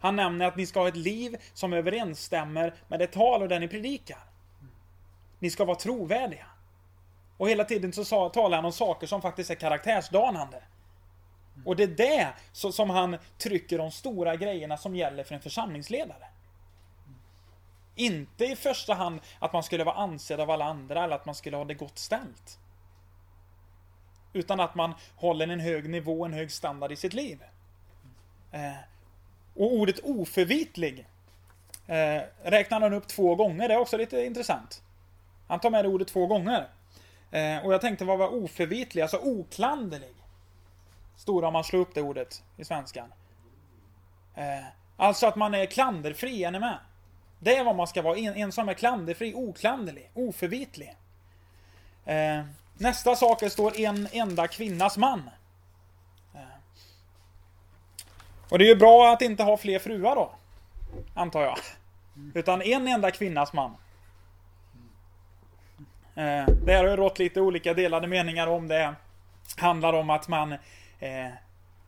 Han 0.00 0.16
nämner 0.16 0.46
att 0.46 0.56
ni 0.56 0.66
ska 0.66 0.80
ha 0.80 0.88
ett 0.88 0.96
liv 0.96 1.36
som 1.54 1.72
överensstämmer 1.72 2.74
med 2.88 2.98
det 2.98 3.06
tal 3.06 3.42
och 3.42 3.48
det 3.48 3.58
ni 3.58 3.68
predikar. 3.68 4.20
Ni 5.38 5.50
ska 5.50 5.64
vara 5.64 5.76
trovärdiga. 5.76 6.46
Och 7.36 7.48
hela 7.48 7.64
tiden 7.64 7.92
så 7.92 8.28
talar 8.28 8.56
han 8.56 8.64
om 8.64 8.72
saker 8.72 9.06
som 9.06 9.22
faktiskt 9.22 9.50
är 9.50 9.54
karaktärsdanande. 9.54 10.62
Och 11.66 11.76
det 11.76 11.82
är 11.82 11.86
det 11.86 12.32
som 12.52 12.90
han 12.90 13.16
trycker 13.38 13.78
de 13.78 13.90
stora 13.90 14.36
grejerna 14.36 14.76
som 14.76 14.96
gäller 14.96 15.24
för 15.24 15.34
en 15.34 15.40
församlingsledare. 15.40 16.26
Inte 17.94 18.44
i 18.44 18.56
första 18.56 18.94
hand 18.94 19.20
att 19.38 19.52
man 19.52 19.62
skulle 19.62 19.84
vara 19.84 19.96
ansedd 19.96 20.40
av 20.40 20.50
alla 20.50 20.64
andra 20.64 21.04
eller 21.04 21.16
att 21.16 21.26
man 21.26 21.34
skulle 21.34 21.56
ha 21.56 21.64
det 21.64 21.74
gott 21.74 21.98
ställt. 21.98 22.58
Utan 24.32 24.60
att 24.60 24.74
man 24.74 24.94
håller 25.16 25.48
en 25.48 25.60
hög 25.60 25.90
nivå, 25.90 26.24
en 26.24 26.32
hög 26.32 26.52
standard 26.52 26.92
i 26.92 26.96
sitt 26.96 27.14
liv. 27.14 27.42
Eh, 28.52 28.76
och 29.54 29.72
ordet 29.72 30.00
oförvitlig 30.02 31.06
eh, 31.86 32.22
räknar 32.42 32.80
han 32.80 32.92
upp 32.92 33.08
två 33.08 33.34
gånger, 33.34 33.68
det 33.68 33.74
är 33.74 33.78
också 33.78 33.96
lite 33.96 34.24
intressant. 34.24 34.82
Han 35.48 35.60
tar 35.60 35.70
med 35.70 35.84
det 35.84 35.88
ordet 35.88 36.08
två 36.08 36.26
gånger. 36.26 36.68
Eh, 37.30 37.64
och 37.64 37.72
jag 37.74 37.80
tänkte 37.80 38.04
vad 38.04 38.18
var 38.18 38.34
oförvitlig? 38.34 39.02
Alltså 39.02 39.18
oklanderlig. 39.18 40.14
Stora 41.16 41.46
om 41.46 41.52
man 41.52 41.64
slår 41.64 41.80
upp 41.80 41.94
det 41.94 42.02
ordet 42.02 42.42
i 42.56 42.64
svenskan. 42.64 43.12
Eh, 44.34 44.64
alltså 44.96 45.26
att 45.26 45.36
man 45.36 45.54
är 45.54 45.66
klanderfri, 45.66 46.44
är 46.44 46.50
ni 46.50 46.58
med? 46.58 46.78
Det 47.38 47.56
är 47.56 47.64
vad 47.64 47.76
man 47.76 47.86
ska 47.86 48.02
vara. 48.02 48.18
En, 48.18 48.34
en 48.34 48.52
som 48.52 48.68
är 48.68 48.74
klanderfri, 48.74 49.34
oklanderlig, 49.34 50.10
oförvitlig. 50.14 50.96
Eh, 52.04 52.44
nästa 52.78 53.16
sak 53.16 53.42
är 53.42 53.48
står 53.48 53.80
en 53.80 54.08
enda 54.12 54.48
kvinnas 54.48 54.96
man. 54.96 55.30
Eh. 56.34 56.40
Och 58.48 58.58
det 58.58 58.64
är 58.64 58.68
ju 58.68 58.76
bra 58.76 59.12
att 59.12 59.22
inte 59.22 59.42
ha 59.42 59.56
fler 59.56 59.78
fruar 59.78 60.16
då. 60.16 60.32
Antar 61.14 61.42
jag. 61.42 61.58
Utan 62.34 62.62
en 62.62 62.88
enda 62.88 63.10
kvinnas 63.10 63.52
man. 63.52 63.76
Eh, 66.14 66.46
det 66.64 66.74
har 66.74 66.84
ju 66.84 66.96
rått 66.96 67.18
lite 67.18 67.40
olika 67.40 67.74
delade 67.74 68.06
meningar 68.06 68.46
om 68.46 68.68
det 68.68 68.94
handlar 69.56 69.92
om 69.92 70.10
att 70.10 70.28
man 70.28 70.54
eh, 71.00 71.30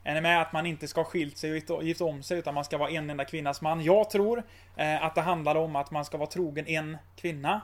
är 0.05 0.15
ni 0.15 0.21
med 0.21 0.43
att 0.43 0.53
man 0.53 0.67
inte 0.67 0.89
ska 0.89 1.01
ha 1.01 1.05
skilt 1.05 1.39
sig 1.39 1.63
och 1.69 1.85
gift 1.85 2.01
om 2.01 2.23
sig 2.23 2.39
utan 2.39 2.55
man 2.55 2.65
ska 2.65 2.79
vara 2.79 2.91
en 2.91 3.11
enda 3.11 3.25
kvinnas 3.25 3.61
man? 3.61 3.85
Jag 3.85 4.11
tror 4.11 4.43
eh, 4.77 5.05
att 5.05 5.15
det 5.15 5.21
handlar 5.21 5.55
om 5.55 5.77
att 5.77 5.91
man 5.91 6.05
ska 6.05 6.17
vara 6.19 6.31
trogen 6.31 6.67
en 6.67 6.99
kvinna. 7.17 7.61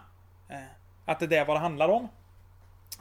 Eh, 0.48 0.59
att 1.04 1.20
det 1.20 1.37
är 1.37 1.44
vad 1.44 1.57
det 1.57 1.61
handlar 1.61 1.88
om. 1.88 2.09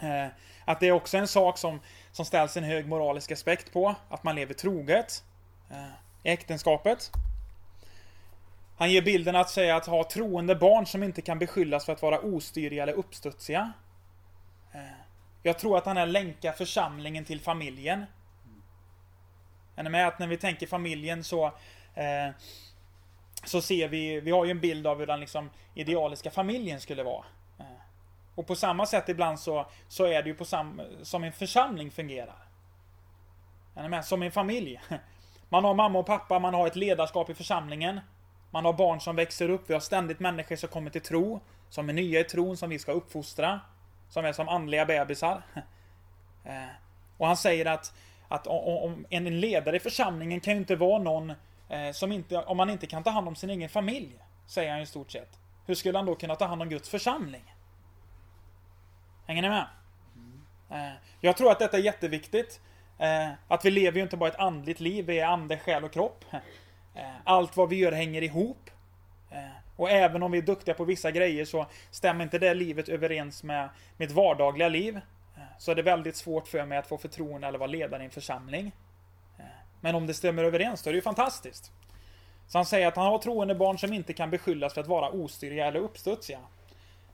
Eh, 0.01 0.27
att 0.65 0.79
det 0.79 0.87
är 0.87 0.91
också 0.91 1.17
en 1.17 1.27
sak 1.27 1.57
som, 1.57 1.79
som 2.11 2.25
ställs 2.25 2.57
en 2.57 2.63
hög 2.63 2.87
moralisk 2.87 3.31
aspekt 3.31 3.73
på. 3.73 3.95
Att 4.09 4.23
man 4.23 4.35
lever 4.35 4.53
troget 4.53 5.23
eh, 5.71 5.93
i 6.23 6.29
äktenskapet. 6.29 7.11
Han 8.77 8.91
ger 8.91 9.01
bilden 9.01 9.35
att 9.35 9.49
säga 9.49 9.75
att 9.75 9.85
ha 9.85 10.03
troende 10.03 10.55
barn 10.55 10.85
som 10.85 11.03
inte 11.03 11.21
kan 11.21 11.39
beskyllas 11.39 11.85
för 11.85 11.93
att 11.93 12.01
vara 12.01 12.19
ostyriga 12.19 12.83
eller 12.83 12.93
uppstudsiga. 12.93 13.73
Eh, 14.71 14.79
jag 15.43 15.59
tror 15.59 15.77
att 15.77 15.85
han 15.85 15.97
här 15.97 16.05
länkar 16.05 16.51
församlingen 16.51 17.25
till 17.25 17.41
familjen. 17.41 18.05
Är 19.75 19.83
ni 19.83 19.89
med 19.89 20.07
att 20.07 20.19
när 20.19 20.27
vi 20.27 20.37
tänker 20.37 20.67
familjen 20.67 21.23
så 21.23 21.45
eh, 21.95 22.29
Så 23.43 23.61
ser 23.61 23.87
vi, 23.87 24.19
vi 24.19 24.31
har 24.31 24.45
ju 24.45 24.51
en 24.51 24.59
bild 24.59 24.87
av 24.87 24.99
hur 24.99 25.07
den 25.07 25.19
liksom 25.19 25.49
idealiska 25.73 26.31
familjen 26.31 26.81
skulle 26.81 27.03
vara. 27.03 27.25
Eh, 27.59 27.65
och 28.35 28.47
på 28.47 28.55
samma 28.55 28.85
sätt 28.85 29.09
ibland 29.09 29.39
så, 29.39 29.65
så 29.87 30.05
är 30.05 30.23
det 30.23 30.29
ju 30.29 30.35
på 30.35 30.45
sam, 30.45 30.81
som 31.01 31.23
en 31.23 31.31
församling 31.31 31.91
fungerar. 31.91 32.47
Är 33.75 33.83
ni 33.83 33.89
med? 33.89 34.05
Som 34.05 34.23
en 34.23 34.31
familj. 34.31 34.81
Man 35.49 35.63
har 35.63 35.73
mamma 35.73 35.99
och 35.99 36.05
pappa, 36.05 36.39
man 36.39 36.53
har 36.53 36.67
ett 36.67 36.75
ledarskap 36.75 37.29
i 37.29 37.33
församlingen. 37.33 37.99
Man 38.51 38.65
har 38.65 38.73
barn 38.73 39.01
som 39.01 39.15
växer 39.15 39.49
upp, 39.49 39.69
vi 39.69 39.73
har 39.73 39.81
ständigt 39.81 40.19
människor 40.19 40.55
som 40.55 40.69
kommer 40.69 40.89
till 40.89 41.01
tro. 41.01 41.41
Som 41.69 41.89
är 41.89 41.93
nya 41.93 42.19
i 42.19 42.23
tron, 42.23 42.57
som 42.57 42.69
vi 42.69 42.79
ska 42.79 42.91
uppfostra. 42.91 43.61
Som 44.09 44.25
är 44.25 44.33
som 44.33 44.49
andliga 44.49 44.85
bebisar. 44.85 45.43
Eh, 46.45 46.69
och 47.17 47.27
han 47.27 47.37
säger 47.37 47.65
att 47.65 47.93
att 48.33 48.47
om 48.47 49.05
en 49.09 49.39
ledare 49.39 49.75
i 49.75 49.79
församlingen 49.79 50.39
kan 50.39 50.53
ju 50.53 50.59
inte 50.59 50.75
vara 50.75 51.03
någon 51.03 51.33
eh, 51.69 51.91
som 51.93 52.11
inte, 52.11 52.37
om 52.37 52.57
man 52.57 52.69
inte 52.69 52.87
kan 52.87 53.03
ta 53.03 53.09
hand 53.09 53.27
om 53.27 53.35
sin 53.35 53.49
egen 53.49 53.69
familj, 53.69 54.19
säger 54.47 54.71
han 54.71 54.81
i 54.81 54.85
stort 54.85 55.11
sett. 55.11 55.39
Hur 55.65 55.75
skulle 55.75 55.97
han 55.97 56.05
då 56.05 56.15
kunna 56.15 56.35
ta 56.35 56.45
hand 56.45 56.61
om 56.61 56.69
Guds 56.69 56.89
församling? 56.89 57.55
Hänger 59.27 59.41
ni 59.41 59.49
med? 59.49 59.65
Mm. 60.69 60.95
Jag 61.21 61.37
tror 61.37 61.51
att 61.51 61.59
detta 61.59 61.77
är 61.77 61.81
jätteviktigt. 61.81 62.61
Eh, 62.97 63.29
att 63.47 63.65
vi 63.65 63.71
lever 63.71 63.97
ju 63.97 64.03
inte 64.03 64.17
bara 64.17 64.29
ett 64.29 64.39
andligt 64.39 64.79
liv, 64.79 65.05
vi 65.05 65.19
är 65.19 65.27
ande, 65.27 65.57
själ 65.57 65.83
och 65.83 65.93
kropp. 65.93 66.25
Allt 67.23 67.57
vad 67.57 67.69
vi 67.69 67.75
gör 67.75 67.91
hänger 67.91 68.21
ihop. 68.21 68.69
Och 69.75 69.91
även 69.91 70.23
om 70.23 70.31
vi 70.31 70.37
är 70.37 70.41
duktiga 70.41 70.75
på 70.75 70.85
vissa 70.85 71.11
grejer 71.11 71.45
så 71.45 71.65
stämmer 71.91 72.23
inte 72.23 72.39
det 72.39 72.53
livet 72.53 72.89
överens 72.89 73.43
med 73.43 73.69
mitt 73.97 74.11
vardagliga 74.11 74.69
liv. 74.69 75.01
Så 75.57 75.71
är 75.71 75.75
det 75.75 75.81
väldigt 75.81 76.15
svårt 76.15 76.47
för 76.47 76.65
mig 76.65 76.77
att 76.77 76.87
få 76.87 76.97
förtroende 76.97 77.47
eller 77.47 77.59
vara 77.59 77.67
ledare 77.67 78.01
i 78.01 78.05
en 78.05 78.11
församling. 78.11 78.71
Eh, 79.39 79.45
men 79.81 79.95
om 79.95 80.07
det 80.07 80.13
stämmer 80.13 80.43
överens 80.43 80.83
då 80.83 80.89
är 80.89 80.91
det 80.91 80.97
ju 80.97 81.01
fantastiskt. 81.01 81.71
Så 82.47 82.57
han 82.57 82.65
säger 82.65 82.87
att 82.87 82.95
han 82.95 83.05
har 83.05 83.17
troende 83.17 83.55
barn 83.55 83.77
som 83.77 83.93
inte 83.93 84.13
kan 84.13 84.29
beskyllas 84.29 84.73
för 84.73 84.81
att 84.81 84.87
vara 84.87 85.09
ostyriga 85.09 85.65
eller 85.65 85.79
uppstudsiga. 85.79 86.39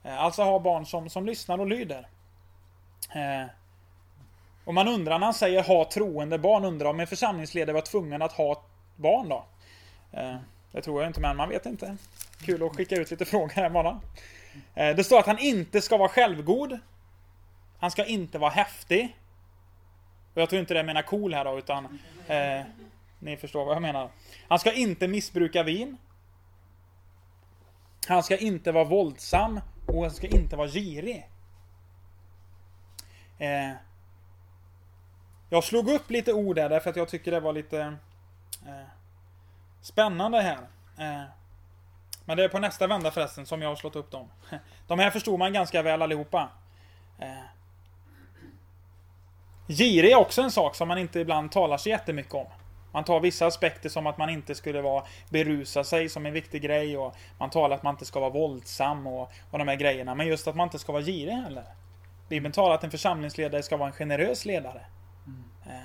Eh, 0.02 0.22
alltså 0.22 0.42
ha 0.42 0.58
barn 0.58 0.86
som, 0.86 1.10
som 1.10 1.26
lyssnar 1.26 1.58
och 1.58 1.66
lyder. 1.66 2.08
Eh, 3.14 3.46
och 4.64 4.74
man 4.74 4.88
undrar 4.88 5.18
när 5.18 5.26
han 5.26 5.34
säger 5.34 5.62
ha 5.62 5.84
troende 5.84 6.38
barn, 6.38 6.64
undrar 6.64 6.90
om 6.90 7.00
en 7.00 7.06
församlingsledare 7.06 7.74
var 7.74 7.80
tvungen 7.80 8.22
att 8.22 8.32
ha 8.32 8.62
barn 8.96 9.28
då? 9.28 9.44
Det 10.72 10.82
tror 10.82 11.02
jag 11.02 11.10
inte, 11.10 11.20
men 11.20 11.36
man 11.36 11.48
vet 11.48 11.66
inte. 11.66 11.96
Kul 12.40 12.62
att 12.62 12.76
skicka 12.76 12.96
ut 12.96 13.10
lite 13.10 13.24
frågor 13.24 13.54
här 13.54 13.70
bara. 13.70 14.00
Det 14.74 15.04
står 15.04 15.18
att 15.18 15.26
han 15.26 15.38
inte 15.38 15.80
ska 15.80 15.96
vara 15.96 16.08
självgod. 16.08 16.78
Han 17.80 17.90
ska 17.90 18.04
inte 18.04 18.38
vara 18.38 18.50
häftig. 18.50 19.16
Och 20.34 20.40
jag 20.40 20.48
tror 20.48 20.60
inte 20.60 20.74
det 20.74 20.82
menar 20.82 21.02
cool 21.02 21.34
här 21.34 21.44
då, 21.44 21.58
utan... 21.58 21.98
Eh, 22.28 22.62
ni 23.22 23.36
förstår 23.36 23.64
vad 23.64 23.74
jag 23.74 23.82
menar. 23.82 24.10
Han 24.48 24.58
ska 24.58 24.72
inte 24.72 25.08
missbruka 25.08 25.62
vin. 25.62 25.96
Han 28.08 28.22
ska 28.22 28.36
inte 28.36 28.72
vara 28.72 28.84
våldsam. 28.84 29.60
Och 29.86 30.02
han 30.02 30.10
ska 30.10 30.26
inte 30.26 30.56
vara 30.56 30.68
girig. 30.68 31.28
Eh, 33.38 33.72
jag 35.50 35.64
slog 35.64 35.88
upp 35.88 36.10
lite 36.10 36.32
ord 36.32 36.56
där 36.56 36.68
därför 36.68 36.90
att 36.90 36.96
jag 36.96 37.08
tycker 37.08 37.30
det 37.30 37.40
var 37.40 37.52
lite 37.52 37.80
eh, 38.66 38.88
spännande 39.80 40.40
här. 40.40 40.58
Eh, 40.98 41.24
men 42.24 42.36
det 42.36 42.44
är 42.44 42.48
på 42.48 42.58
nästa 42.58 42.86
vända 42.86 43.10
förresten 43.10 43.46
som 43.46 43.62
jag 43.62 43.68
har 43.68 43.76
slått 43.76 43.96
upp 43.96 44.10
dem. 44.10 44.28
De 44.86 44.98
här 44.98 45.10
förstod 45.10 45.38
man 45.38 45.52
ganska 45.52 45.82
väl 45.82 46.02
allihopa. 46.02 46.48
Eh, 47.18 47.44
Eh, 49.70 49.76
Girig 49.76 50.12
är 50.12 50.16
också 50.16 50.42
en 50.42 50.50
sak 50.50 50.74
som 50.74 50.88
man 50.88 50.98
inte 50.98 51.20
ibland 51.20 51.52
talar 51.52 51.76
så 51.76 51.88
jättemycket 51.88 52.34
om. 52.34 52.46
Man 52.92 53.04
tar 53.04 53.20
vissa 53.20 53.46
aspekter 53.46 53.88
som 53.88 54.06
att 54.06 54.18
man 54.18 54.30
inte 54.30 54.54
skulle 54.54 54.80
vara 54.80 55.04
berusa 55.28 55.84
sig 55.84 56.08
som 56.08 56.26
en 56.26 56.32
viktig 56.32 56.62
grej 56.62 56.98
och 56.98 57.16
man 57.38 57.50
talar 57.50 57.76
att 57.76 57.82
man 57.82 57.94
inte 57.94 58.04
ska 58.04 58.20
vara 58.20 58.30
våldsam 58.30 59.06
och, 59.06 59.32
och 59.50 59.58
de 59.58 59.68
här 59.68 59.76
grejerna. 59.76 60.14
Men 60.14 60.26
just 60.26 60.48
att 60.48 60.56
man 60.56 60.66
inte 60.66 60.78
ska 60.78 60.92
vara 60.92 61.02
girig 61.02 61.32
heller. 61.32 61.64
Bibeln 62.28 62.52
talar 62.52 62.74
att 62.74 62.84
en 62.84 62.90
församlingsledare 62.90 63.62
ska 63.62 63.76
vara 63.76 63.88
en 63.88 63.94
generös 63.94 64.44
ledare. 64.44 64.80
Mm. 65.26 65.44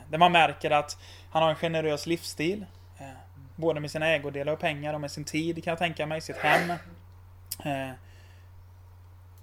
Där 0.10 0.18
man 0.18 0.32
märker 0.32 0.72
att 0.72 0.98
han 1.32 1.44
har 1.44 1.50
en 1.50 1.56
generös 1.56 2.06
livsstil. 2.06 2.66
Eh, 3.00 3.06
både 3.56 3.80
med 3.80 3.92
sina 3.92 4.08
ägodelar 4.08 4.54
och 4.54 4.60
pengar 4.60 4.94
och 4.94 5.02
med 5.02 5.12
sin 5.12 5.24
tid 5.24 5.64
kan 5.64 5.72
jag 5.72 5.78
tänka 5.78 6.06
mig, 6.06 6.22
sitt 6.22 6.38
hem. 6.38 6.70
Eh, 6.70 7.96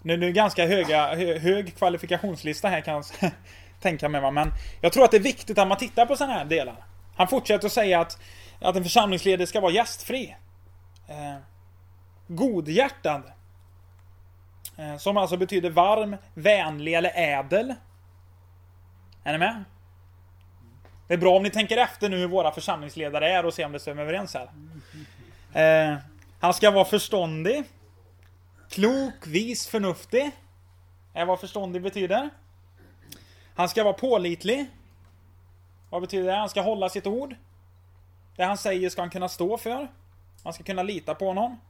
nu 0.02 0.12
är 0.12 0.18
det 0.18 0.33
ganska 0.33 0.66
höga, 0.66 1.14
hög 1.38 1.76
kvalifikationslista 1.76 2.68
här 2.68 2.81
kan 2.81 2.94
jag 2.94 3.05
tänka 3.83 4.09
mig. 4.09 4.21
Va? 4.21 4.31
Men 4.31 4.53
jag 4.81 4.92
tror 4.92 5.05
att 5.05 5.11
det 5.11 5.16
är 5.16 5.21
viktigt 5.21 5.59
att 5.59 5.68
man 5.68 5.79
tittar 5.79 6.07
på 6.07 6.16
sådana 6.16 6.33
här 6.33 6.45
delar. 6.45 6.85
Han 7.16 7.29
fortsätter 7.29 7.66
att 7.66 7.73
säga 7.73 8.01
att, 8.01 8.18
att 8.61 8.77
en 8.77 8.83
församlingsledare 8.83 9.47
ska 9.47 9.61
vara 9.61 9.73
gästfri. 9.73 10.37
Eh, 11.09 11.37
godhjärtad. 12.27 13.23
Eh, 14.77 14.97
som 14.97 15.16
alltså 15.16 15.37
betyder 15.37 15.71
varm, 15.71 16.16
vänlig 16.35 16.95
eller 16.95 17.12
ädel. 17.14 17.75
Är 19.25 19.33
ni 19.33 19.38
med? 19.38 19.64
Det 21.09 21.14
är 21.14 21.18
bra 21.18 21.37
om 21.37 21.42
ni 21.42 21.51
tänker 21.51 21.77
efter 21.77 22.09
nu 22.09 22.16
hur 22.16 22.29
våra 22.29 22.53
församlingsledare 22.53 23.33
är 23.33 23.47
och 23.47 23.55
ser 23.55 23.64
om 23.64 23.73
det 23.73 23.81
stämmer 23.81 24.03
överens 24.03 24.35
här. 24.35 24.51
Eh, 25.62 25.99
han 26.40 26.55
ska 26.55 26.71
vara 26.71 26.85
förståndig. 26.85 27.64
Klok, 28.71 29.27
vis, 29.27 29.68
förnuftig. 29.68 30.31
Är 31.14 31.25
vad 31.25 31.40
förståndig 31.40 31.83
betyder. 31.83 32.31
Han 33.55 33.69
ska 33.69 33.85
vara 33.85 33.95
pålitlig. 33.95 34.71
Vad 35.91 36.01
betyder 36.01 36.25
det? 36.25 36.37
Han 36.37 36.49
ska 36.49 36.61
hålla 36.61 36.88
sitt 36.88 37.07
ord. 37.07 37.35
Det 38.37 38.45
han 38.45 38.59
säger 38.59 38.91
ska 38.91 39.03
han 39.03 39.11
kunna 39.11 39.29
stå 39.29 39.59
för. 39.59 39.88
Man 40.45 40.53
ska 40.53 40.65
kunna 40.65 40.83
lita 40.83 41.15
på 41.15 41.27
honom. 41.27 41.61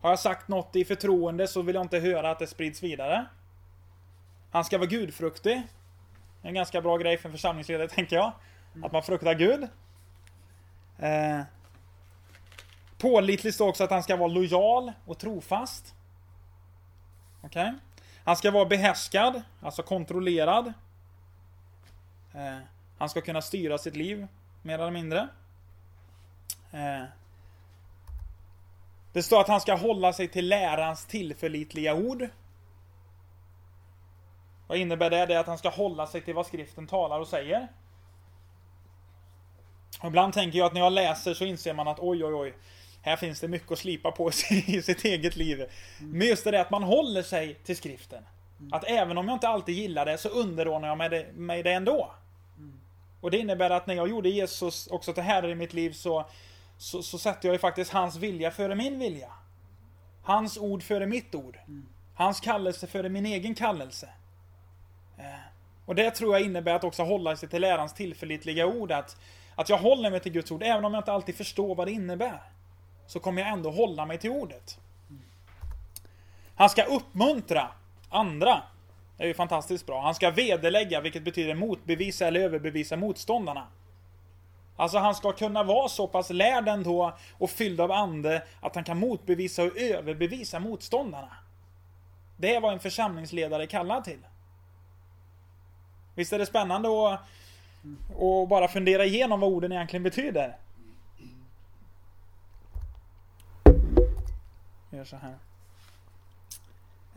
Har 0.00 0.10
jag 0.10 0.18
sagt 0.18 0.48
något 0.48 0.76
i 0.76 0.84
förtroende 0.84 1.48
så 1.48 1.62
vill 1.62 1.74
jag 1.74 1.84
inte 1.84 1.98
höra 1.98 2.30
att 2.30 2.38
det 2.38 2.46
sprids 2.46 2.82
vidare. 2.82 3.26
Han 4.50 4.64
ska 4.64 4.78
vara 4.78 4.88
gudfruktig. 4.88 5.62
En 6.42 6.54
ganska 6.54 6.80
bra 6.80 6.96
grej 6.96 7.18
för 7.18 7.28
en 7.28 7.32
församlingsledare, 7.32 7.88
tänker 7.94 8.16
jag. 8.16 8.32
Att 8.82 8.92
man 8.92 9.02
fruktar 9.02 9.34
Gud. 9.34 9.68
Eh, 10.98 11.40
pålitlig 12.98 13.54
står 13.54 13.68
också 13.68 13.84
att 13.84 13.90
han 13.90 14.02
ska 14.02 14.16
vara 14.16 14.28
lojal 14.28 14.92
och 15.04 15.18
trofast. 15.18 15.94
Okej? 17.42 17.62
Okay. 17.62 17.74
Han 18.24 18.36
ska 18.36 18.50
vara 18.50 18.64
behärskad, 18.64 19.42
alltså 19.62 19.82
kontrollerad. 19.82 20.72
Eh, 22.38 22.58
han 22.98 23.08
ska 23.08 23.20
kunna 23.20 23.42
styra 23.42 23.78
sitt 23.78 23.96
liv, 23.96 24.26
mer 24.62 24.78
eller 24.78 24.90
mindre. 24.90 25.28
Eh, 26.72 27.04
det 29.12 29.22
står 29.22 29.40
att 29.40 29.48
han 29.48 29.60
ska 29.60 29.74
hålla 29.74 30.12
sig 30.12 30.28
till 30.28 30.48
lärans 30.48 31.06
tillförlitliga 31.06 31.94
ord. 31.94 32.28
Vad 34.66 34.78
innebär 34.78 35.10
det? 35.10 35.26
Det 35.26 35.34
är 35.34 35.38
att 35.38 35.46
han 35.46 35.58
ska 35.58 35.68
hålla 35.68 36.06
sig 36.06 36.20
till 36.20 36.34
vad 36.34 36.46
skriften 36.46 36.86
talar 36.86 37.20
och 37.20 37.28
säger. 37.28 37.68
Och 40.00 40.06
ibland 40.08 40.32
tänker 40.32 40.58
jag 40.58 40.66
att 40.66 40.72
när 40.72 40.80
jag 40.80 40.92
läser 40.92 41.34
så 41.34 41.44
inser 41.44 41.74
man 41.74 41.88
att 41.88 41.98
oj, 42.00 42.24
oj, 42.24 42.34
oj. 42.34 42.54
Här 43.02 43.16
finns 43.16 43.40
det 43.40 43.48
mycket 43.48 43.72
att 43.72 43.78
slipa 43.78 44.10
på 44.10 44.30
i 44.50 44.82
sitt 44.82 45.04
eget 45.04 45.36
liv. 45.36 45.70
Men 46.00 46.26
just 46.26 46.44
det 46.44 46.60
att 46.60 46.70
man 46.70 46.82
håller 46.82 47.22
sig 47.22 47.54
till 47.54 47.76
skriften. 47.76 48.24
Att 48.72 48.84
även 48.84 49.18
om 49.18 49.28
jag 49.28 49.36
inte 49.36 49.48
alltid 49.48 49.74
gillar 49.74 50.06
det 50.06 50.18
så 50.18 50.28
underordnar 50.28 50.88
jag 50.88 50.98
mig 50.98 51.08
det, 51.08 51.26
mig 51.32 51.62
det 51.62 51.72
ändå. 51.72 52.14
Och 53.20 53.30
det 53.30 53.38
innebär 53.38 53.70
att 53.70 53.86
när 53.86 53.94
jag 53.94 54.08
gjorde 54.08 54.28
Jesus 54.28 54.86
också 54.86 55.12
till 55.12 55.22
Herre 55.22 55.50
i 55.50 55.54
mitt 55.54 55.72
liv 55.72 55.92
så, 55.92 56.26
så, 56.78 57.02
så 57.02 57.18
sätter 57.18 57.48
jag 57.48 57.52
ju 57.52 57.58
faktiskt 57.58 57.90
hans 57.92 58.16
vilja 58.16 58.50
före 58.50 58.74
min 58.74 58.98
vilja. 58.98 59.32
Hans 60.22 60.58
ord 60.58 60.82
före 60.82 61.06
mitt 61.06 61.34
ord. 61.34 61.58
Hans 62.14 62.40
kallelse 62.40 62.86
före 62.86 63.08
min 63.08 63.26
egen 63.26 63.54
kallelse. 63.54 64.08
Eh, 65.18 65.24
och 65.86 65.94
det 65.94 66.10
tror 66.10 66.34
jag 66.34 66.42
innebär 66.44 66.74
att 66.74 66.84
också 66.84 67.02
hålla 67.02 67.36
sig 67.36 67.48
till 67.48 67.60
lärans 67.60 67.94
tillförlitliga 67.94 68.66
ord. 68.66 68.92
Att, 68.92 69.16
att 69.54 69.68
jag 69.68 69.78
håller 69.78 70.10
mig 70.10 70.20
till 70.20 70.32
Guds 70.32 70.50
ord, 70.50 70.62
även 70.62 70.84
om 70.84 70.94
jag 70.94 71.00
inte 71.00 71.12
alltid 71.12 71.34
förstår 71.34 71.74
vad 71.74 71.86
det 71.86 71.92
innebär. 71.92 72.42
Så 73.06 73.20
kommer 73.20 73.42
jag 73.42 73.50
ändå 73.50 73.70
hålla 73.70 74.06
mig 74.06 74.18
till 74.18 74.30
ordet. 74.30 74.78
Han 76.54 76.70
ska 76.70 76.82
uppmuntra 76.82 77.68
andra. 78.08 78.62
Det 79.18 79.24
är 79.24 79.28
ju 79.28 79.34
fantastiskt 79.34 79.86
bra. 79.86 80.02
Han 80.02 80.14
ska 80.14 80.30
vederlägga, 80.30 81.00
vilket 81.00 81.22
betyder 81.22 81.54
motbevisa 81.54 82.26
eller 82.26 82.40
överbevisa 82.40 82.96
motståndarna. 82.96 83.66
Alltså 84.76 84.98
han 84.98 85.14
ska 85.14 85.32
kunna 85.32 85.62
vara 85.62 85.88
så 85.88 86.06
pass 86.06 86.30
lärd 86.30 86.68
ändå 86.68 87.16
och 87.38 87.50
fylld 87.50 87.80
av 87.80 87.92
ande 87.92 88.42
att 88.60 88.74
han 88.74 88.84
kan 88.84 88.98
motbevisa 88.98 89.62
och 89.62 89.76
överbevisa 89.76 90.60
motståndarna. 90.60 91.36
Det 92.36 92.54
är 92.54 92.60
vad 92.60 92.72
en 92.72 92.80
församlingsledare 92.80 93.66
kallar 93.66 94.00
till. 94.00 94.18
Visst 96.14 96.32
är 96.32 96.38
det 96.38 96.46
spännande 96.46 96.88
att 96.88 97.20
och 98.16 98.48
bara 98.48 98.68
fundera 98.68 99.04
igenom 99.04 99.40
vad 99.40 99.50
orden 99.52 99.72
egentligen 99.72 100.02
betyder? 100.02 100.56
Gör 104.90 105.04
så 105.04 105.16
här. 105.16 105.47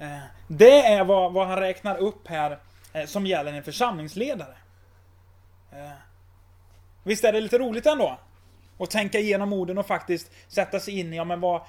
Eh, 0.01 0.19
det 0.47 0.85
är 0.85 1.03
vad, 1.03 1.33
vad 1.33 1.47
han 1.47 1.59
räknar 1.59 1.97
upp 1.97 2.27
här 2.27 2.57
eh, 2.93 3.05
som 3.05 3.25
gäller 3.25 3.53
en 3.53 3.63
församlingsledare. 3.63 4.55
Eh, 5.71 5.91
visst 7.03 7.23
är 7.23 7.33
det 7.33 7.41
lite 7.41 7.57
roligt 7.57 7.85
ändå? 7.85 8.19
Att 8.77 8.89
tänka 8.89 9.19
igenom 9.19 9.53
orden 9.53 9.77
och 9.77 9.85
faktiskt 9.85 10.31
sätta 10.47 10.79
sig 10.79 10.99
in 10.99 11.13
i, 11.13 11.17
ja 11.17 11.23
men 11.23 11.39
vad, 11.39 11.61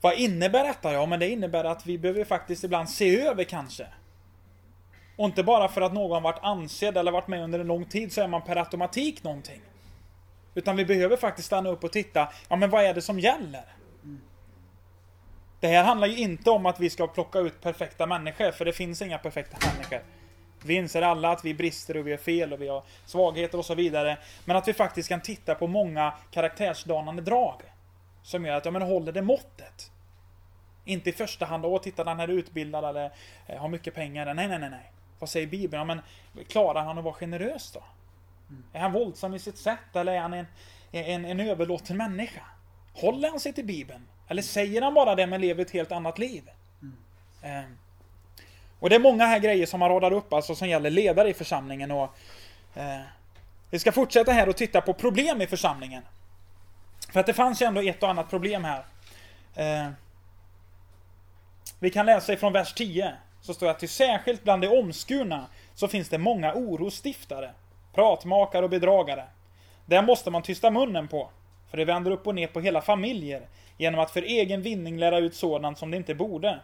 vad 0.00 0.14
innebär 0.14 0.64
detta? 0.64 0.92
Ja 0.92 1.06
men 1.06 1.20
det 1.20 1.28
innebär 1.28 1.64
att 1.64 1.86
vi 1.86 1.98
behöver 1.98 2.24
faktiskt 2.24 2.64
ibland 2.64 2.90
se 2.90 3.20
över 3.20 3.44
kanske. 3.44 3.86
Och 5.16 5.24
inte 5.24 5.42
bara 5.42 5.68
för 5.68 5.80
att 5.80 5.92
någon 5.92 6.22
varit 6.22 6.42
ansedd 6.42 6.96
eller 6.96 7.12
varit 7.12 7.28
med 7.28 7.42
under 7.42 7.58
en 7.58 7.66
lång 7.66 7.84
tid 7.84 8.12
så 8.12 8.20
är 8.20 8.28
man 8.28 8.42
per 8.42 8.56
automatik 8.56 9.22
någonting. 9.22 9.60
Utan 10.54 10.76
vi 10.76 10.84
behöver 10.84 11.16
faktiskt 11.16 11.46
stanna 11.46 11.70
upp 11.70 11.84
och 11.84 11.92
titta, 11.92 12.28
ja 12.48 12.56
men 12.56 12.70
vad 12.70 12.84
är 12.84 12.94
det 12.94 13.02
som 13.02 13.20
gäller? 13.20 13.77
Det 15.60 15.68
här 15.68 15.84
handlar 15.84 16.06
ju 16.06 16.16
inte 16.16 16.50
om 16.50 16.66
att 16.66 16.80
vi 16.80 16.90
ska 16.90 17.06
plocka 17.06 17.38
ut 17.38 17.60
perfekta 17.60 18.06
människor, 18.06 18.50
för 18.50 18.64
det 18.64 18.72
finns 18.72 19.02
inga 19.02 19.18
perfekta 19.18 19.56
människor. 19.72 20.02
Vi 20.64 20.74
inser 20.74 21.02
alla 21.02 21.30
att 21.30 21.44
vi 21.44 21.54
brister 21.54 21.96
och 21.96 22.06
vi 22.06 22.10
har 22.10 22.18
fel 22.18 22.52
och 22.52 22.62
vi 22.62 22.68
har 22.68 22.82
svagheter 23.06 23.58
och 23.58 23.64
så 23.64 23.74
vidare. 23.74 24.18
Men 24.44 24.56
att 24.56 24.68
vi 24.68 24.72
faktiskt 24.72 25.08
kan 25.08 25.20
titta 25.20 25.54
på 25.54 25.66
många 25.66 26.14
karaktärsdanande 26.30 27.22
drag. 27.22 27.62
Som 28.22 28.44
gör 28.44 28.54
att, 28.54 28.64
ja 28.64 28.70
men 28.70 28.82
håller 28.82 29.12
det 29.12 29.22
måttet? 29.22 29.90
Inte 30.84 31.10
i 31.10 31.12
första 31.12 31.46
hand, 31.46 31.66
åh 31.66 31.80
titta 31.80 32.04
den 32.04 32.18
här 32.18 32.28
är 32.28 32.32
utbildad 32.32 32.84
eller 32.84 33.12
eh, 33.46 33.58
har 33.58 33.68
mycket 33.68 33.94
pengar. 33.94 34.34
Nej, 34.34 34.48
nej, 34.48 34.58
nej, 34.58 34.70
nej. 34.70 34.92
Vad 35.18 35.30
säger 35.30 35.46
Bibeln? 35.46 35.88
Ja, 35.88 35.94
men 36.34 36.44
klarar 36.44 36.84
han 36.84 36.98
att 36.98 37.04
vara 37.04 37.14
generös 37.14 37.72
då? 37.72 37.82
Mm. 38.48 38.64
Är 38.72 38.80
han 38.80 38.92
våldsam 38.92 39.34
i 39.34 39.38
sitt 39.38 39.58
sätt 39.58 39.96
eller 39.96 40.12
är 40.12 40.20
han 40.20 40.32
en, 40.32 40.46
en, 40.90 41.24
en 41.24 41.40
överlåten 41.40 41.96
människa? 41.96 42.42
Håller 42.94 43.30
han 43.30 43.40
sig 43.40 43.52
till 43.52 43.66
Bibeln? 43.66 44.06
Eller 44.28 44.42
säger 44.42 44.82
han 44.82 44.94
bara 44.94 45.14
det 45.14 45.26
men 45.26 45.40
lever 45.40 45.62
ett 45.62 45.70
helt 45.70 45.92
annat 45.92 46.18
liv? 46.18 46.50
Mm. 46.82 46.96
Eh, 47.42 47.70
och 48.80 48.90
det 48.90 48.94
är 48.94 49.00
många 49.00 49.26
här 49.26 49.38
grejer 49.38 49.66
som 49.66 49.80
man 49.80 49.88
radar 49.88 50.12
upp 50.12 50.32
alltså 50.32 50.54
som 50.54 50.68
gäller 50.68 50.90
ledare 50.90 51.28
i 51.28 51.34
församlingen 51.34 51.90
och 51.90 52.14
eh, 52.74 53.00
Vi 53.70 53.78
ska 53.78 53.92
fortsätta 53.92 54.32
här 54.32 54.48
och 54.48 54.56
titta 54.56 54.80
på 54.80 54.92
problem 54.92 55.42
i 55.42 55.46
församlingen. 55.46 56.02
För 57.12 57.20
att 57.20 57.26
det 57.26 57.34
fanns 57.34 57.62
ju 57.62 57.66
ändå 57.66 57.80
ett 57.80 58.02
och 58.02 58.10
annat 58.10 58.30
problem 58.30 58.64
här. 58.64 58.84
Eh, 59.54 59.90
vi 61.78 61.90
kan 61.90 62.06
läsa 62.06 62.32
ifrån 62.32 62.52
vers 62.52 62.74
10. 62.74 63.12
Så 63.40 63.54
står 63.54 63.66
det 63.66 63.72
att 63.72 63.78
till 63.78 63.88
särskilt 63.88 64.44
bland 64.44 64.62
de 64.62 64.68
omskurna 64.68 65.46
så 65.74 65.88
finns 65.88 66.08
det 66.08 66.18
många 66.18 66.54
orostiftare, 66.54 67.50
pratmakare 67.94 68.64
och 68.64 68.70
bedragare. 68.70 69.24
Där 69.86 70.02
måste 70.02 70.30
man 70.30 70.42
tysta 70.42 70.70
munnen 70.70 71.08
på, 71.08 71.30
för 71.70 71.76
det 71.76 71.84
vänder 71.84 72.10
upp 72.10 72.26
och 72.26 72.34
ner 72.34 72.46
på 72.46 72.60
hela 72.60 72.80
familjer 72.80 73.42
genom 73.78 74.00
att 74.00 74.10
för 74.10 74.22
egen 74.22 74.62
vinning 74.62 74.98
lära 74.98 75.18
ut 75.18 75.34
sådant 75.34 75.78
som 75.78 75.90
det 75.90 75.96
inte 75.96 76.14
borde. 76.14 76.60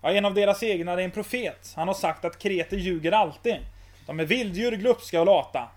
Ja, 0.00 0.12
en 0.12 0.24
av 0.24 0.34
deras 0.34 0.62
egna 0.62 0.92
är 0.92 0.98
en 0.98 1.10
profet. 1.10 1.72
Han 1.76 1.88
har 1.88 1.94
sagt 1.94 2.24
att 2.24 2.38
kreter 2.38 2.76
ljuger 2.76 3.12
alltid. 3.12 3.56
De 4.06 4.20
är 4.20 4.24
vilddjur, 4.24 4.72
glupska 4.72 5.20
och 5.20 5.26
lata. 5.26 5.68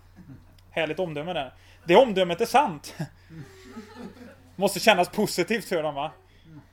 Härligt 0.72 1.00
omdöme 1.00 1.34
där. 1.34 1.54
Det 1.86 1.96
omdömet 1.96 2.41
är 2.41 2.46
sant. 2.46 2.96
Måste 4.56 4.80
kännas 4.80 5.10
positivt 5.10 5.65
för 5.65 5.84
dem 5.84 5.96
va? 5.96 6.12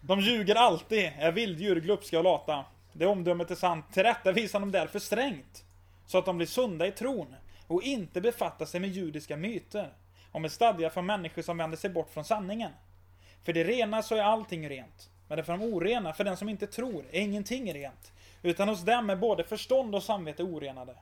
De 0.00 0.20
ljuger 0.20 0.54
alltid, 0.54 1.12
är 1.18 1.32
vilddjur, 1.32 1.80
glupska 1.80 2.18
och 2.18 2.24
lata. 2.24 2.64
Det 2.92 3.06
omdömet 3.06 3.50
är 3.50 3.54
sant. 3.54 3.84
Tillrättavisar 3.92 4.60
de 4.60 4.72
därför 4.72 4.98
strängt. 4.98 5.64
Så 6.06 6.18
att 6.18 6.24
de 6.24 6.36
blir 6.36 6.46
sunda 6.46 6.86
i 6.86 6.90
tron. 6.90 7.34
Och 7.66 7.82
inte 7.82 8.20
befattar 8.20 8.66
sig 8.66 8.80
med 8.80 8.90
judiska 8.90 9.36
myter. 9.36 9.92
Och 10.32 10.40
med 10.40 10.52
stadgar 10.52 10.90
för 10.90 11.02
människor 11.02 11.42
som 11.42 11.58
vänder 11.58 11.76
sig 11.76 11.90
bort 11.90 12.10
från 12.10 12.24
sanningen. 12.24 12.70
För 13.44 13.52
det 13.52 13.64
rena 13.64 14.02
så 14.02 14.14
är 14.14 14.22
allting 14.22 14.68
rent. 14.68 15.10
Men 15.28 15.36
det 15.36 15.44
för 15.44 15.52
de 15.52 15.62
orena, 15.62 16.12
för 16.12 16.24
den 16.24 16.36
som 16.36 16.48
inte 16.48 16.66
tror, 16.66 17.04
är 17.10 17.20
ingenting 17.20 17.74
rent. 17.74 18.12
Utan 18.42 18.68
hos 18.68 18.80
dem 18.80 19.10
är 19.10 19.16
både 19.16 19.44
förstånd 19.44 19.94
och 19.94 20.02
samvete 20.02 20.42
orenade. 20.42 20.94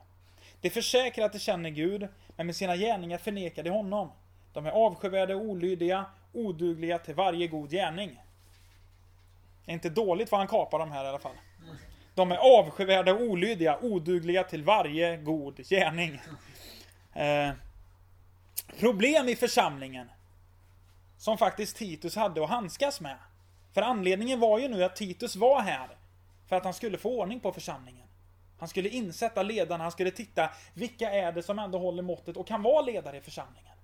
De 0.61 0.69
försäkrar 0.69 1.25
att 1.25 1.33
de 1.33 1.39
känner 1.39 1.69
Gud, 1.69 2.07
men 2.35 2.45
med 2.45 2.55
sina 2.55 2.75
gärningar 2.75 3.17
förnekar 3.17 3.63
de 3.63 3.69
honom. 3.69 4.11
De 4.53 4.65
är 4.65 4.71
avskyvärda 4.71 5.35
och 5.35 5.41
olydiga, 5.41 6.05
odugliga 6.33 6.97
till 6.97 7.15
varje 7.15 7.47
god 7.47 7.71
gärning. 7.71 8.19
Det 9.65 9.71
är 9.71 9.73
inte 9.73 9.89
dåligt 9.89 10.31
vad 10.31 10.39
han 10.39 10.47
kapar 10.47 10.79
de 10.79 10.91
här 10.91 11.05
i 11.05 11.07
alla 11.07 11.19
fall. 11.19 11.35
De 12.15 12.31
är 12.31 12.37
avskyvärda 12.37 13.13
och 13.13 13.21
olydiga, 13.21 13.77
odugliga 13.81 14.43
till 14.43 14.63
varje 14.63 15.17
god 15.17 15.57
gärning. 15.57 16.21
Eh, 17.13 17.49
problem 18.79 19.29
i 19.29 19.35
församlingen. 19.35 20.09
Som 21.21 21.37
faktiskt 21.37 21.77
Titus 21.77 22.15
hade 22.15 22.43
att 22.43 22.49
handskas 22.49 23.01
med. 23.01 23.17
För 23.73 23.81
anledningen 23.81 24.39
var 24.39 24.59
ju 24.59 24.67
nu 24.67 24.83
att 24.83 24.95
Titus 24.95 25.35
var 25.35 25.61
här. 25.61 25.97
För 26.47 26.55
att 26.55 26.63
han 26.63 26.73
skulle 26.73 26.97
få 26.97 27.19
ordning 27.19 27.39
på 27.39 27.51
församlingen. 27.51 28.07
Han 28.59 28.67
skulle 28.69 28.89
insätta 28.89 29.43
ledarna, 29.43 29.83
han 29.83 29.91
skulle 29.91 30.11
titta 30.11 30.49
vilka 30.73 31.11
är 31.11 31.31
det 31.31 31.43
som 31.43 31.59
ändå 31.59 31.77
håller 31.79 32.03
måttet 32.03 32.37
och 32.37 32.47
kan 32.47 32.61
vara 32.61 32.81
ledare 32.81 33.17
i 33.17 33.21
församlingen. 33.21 33.77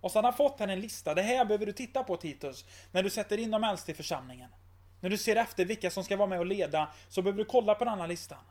Och 0.00 0.10
så 0.10 0.18
hade 0.18 0.28
han 0.28 0.36
fått 0.36 0.60
här 0.60 0.68
en 0.68 0.80
lista, 0.80 1.14
det 1.14 1.22
här 1.22 1.44
behöver 1.44 1.66
du 1.66 1.72
titta 1.72 2.04
på 2.04 2.16
Titus, 2.16 2.64
när 2.92 3.02
du 3.02 3.10
sätter 3.10 3.38
in 3.38 3.50
de 3.50 3.64
äldste 3.64 3.92
i 3.92 3.94
församlingen. 3.94 4.50
När 5.00 5.10
du 5.10 5.18
ser 5.18 5.36
efter 5.36 5.64
vilka 5.64 5.90
som 5.90 6.04
ska 6.04 6.16
vara 6.16 6.28
med 6.28 6.38
och 6.38 6.46
leda, 6.46 6.88
så 7.08 7.22
behöver 7.22 7.38
du 7.38 7.44
kolla 7.44 7.74
på 7.74 7.84
den 7.84 8.00
här 8.00 8.08
listan. 8.08 8.44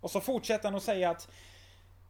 Och 0.00 0.10
så 0.10 0.20
fortsätter 0.20 0.64
han 0.64 0.74
att 0.74 0.82
säga 0.82 1.10
att 1.10 1.28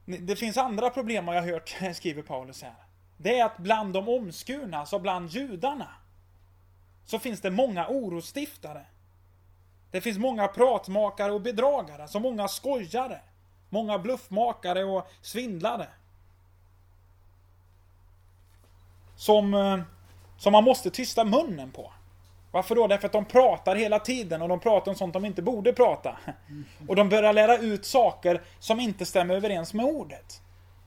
det 0.05 0.37
finns 0.37 0.57
andra 0.57 0.91
problem 0.91 1.29
har 1.29 1.35
jag 1.35 1.43
hört, 1.43 1.77
skriver 1.95 2.23
Paulus 2.23 2.63
här. 2.63 2.84
Det 3.17 3.39
är 3.39 3.45
att 3.45 3.59
bland 3.59 3.93
de 3.93 4.09
omskurna, 4.09 4.79
alltså 4.79 4.99
bland 4.99 5.31
judarna, 5.31 5.89
så 7.05 7.19
finns 7.19 7.41
det 7.41 7.51
många 7.51 7.89
orostiftare. 7.89 8.87
Det 9.91 10.01
finns 10.01 10.19
många 10.19 10.49
pratmakare 10.49 11.33
och 11.33 11.41
bedragare, 11.41 12.03
alltså 12.03 12.21
många 12.21 12.49
skojare. 12.49 13.21
Många 13.75 13.99
bluffmakare 13.99 14.85
och 14.85 15.09
svindlare. 15.23 15.87
Som, 19.17 19.55
eh, 19.55 19.81
som 20.39 20.53
man 20.53 20.65
måste 20.65 20.91
tysta 20.91 21.25
munnen 21.25 21.71
på. 21.71 21.93
Varför 22.51 22.75
då? 22.75 22.87
Därför 22.87 23.07
att 23.07 23.13
de 23.13 23.25
pratar 23.25 23.77
hela 23.77 23.99
tiden 23.99 24.43
och 24.43 24.49
de 24.49 24.61
pratar 24.61 24.93
om 24.93 24.97
sånt 24.97 25.13
de 25.13 25.25
inte 25.25 25.43
borde 25.43 25.73
prata. 25.73 26.19
Och 26.89 26.97
de 26.97 27.09
börjar 27.09 27.33
lära 27.33 27.59
ut 27.59 27.87
saker 27.87 28.43
som 28.59 28.81
inte 28.81 29.07
stämmer 29.07 29.35
överens 29.35 29.75
med 29.75 29.87
ordet. 29.87 30.43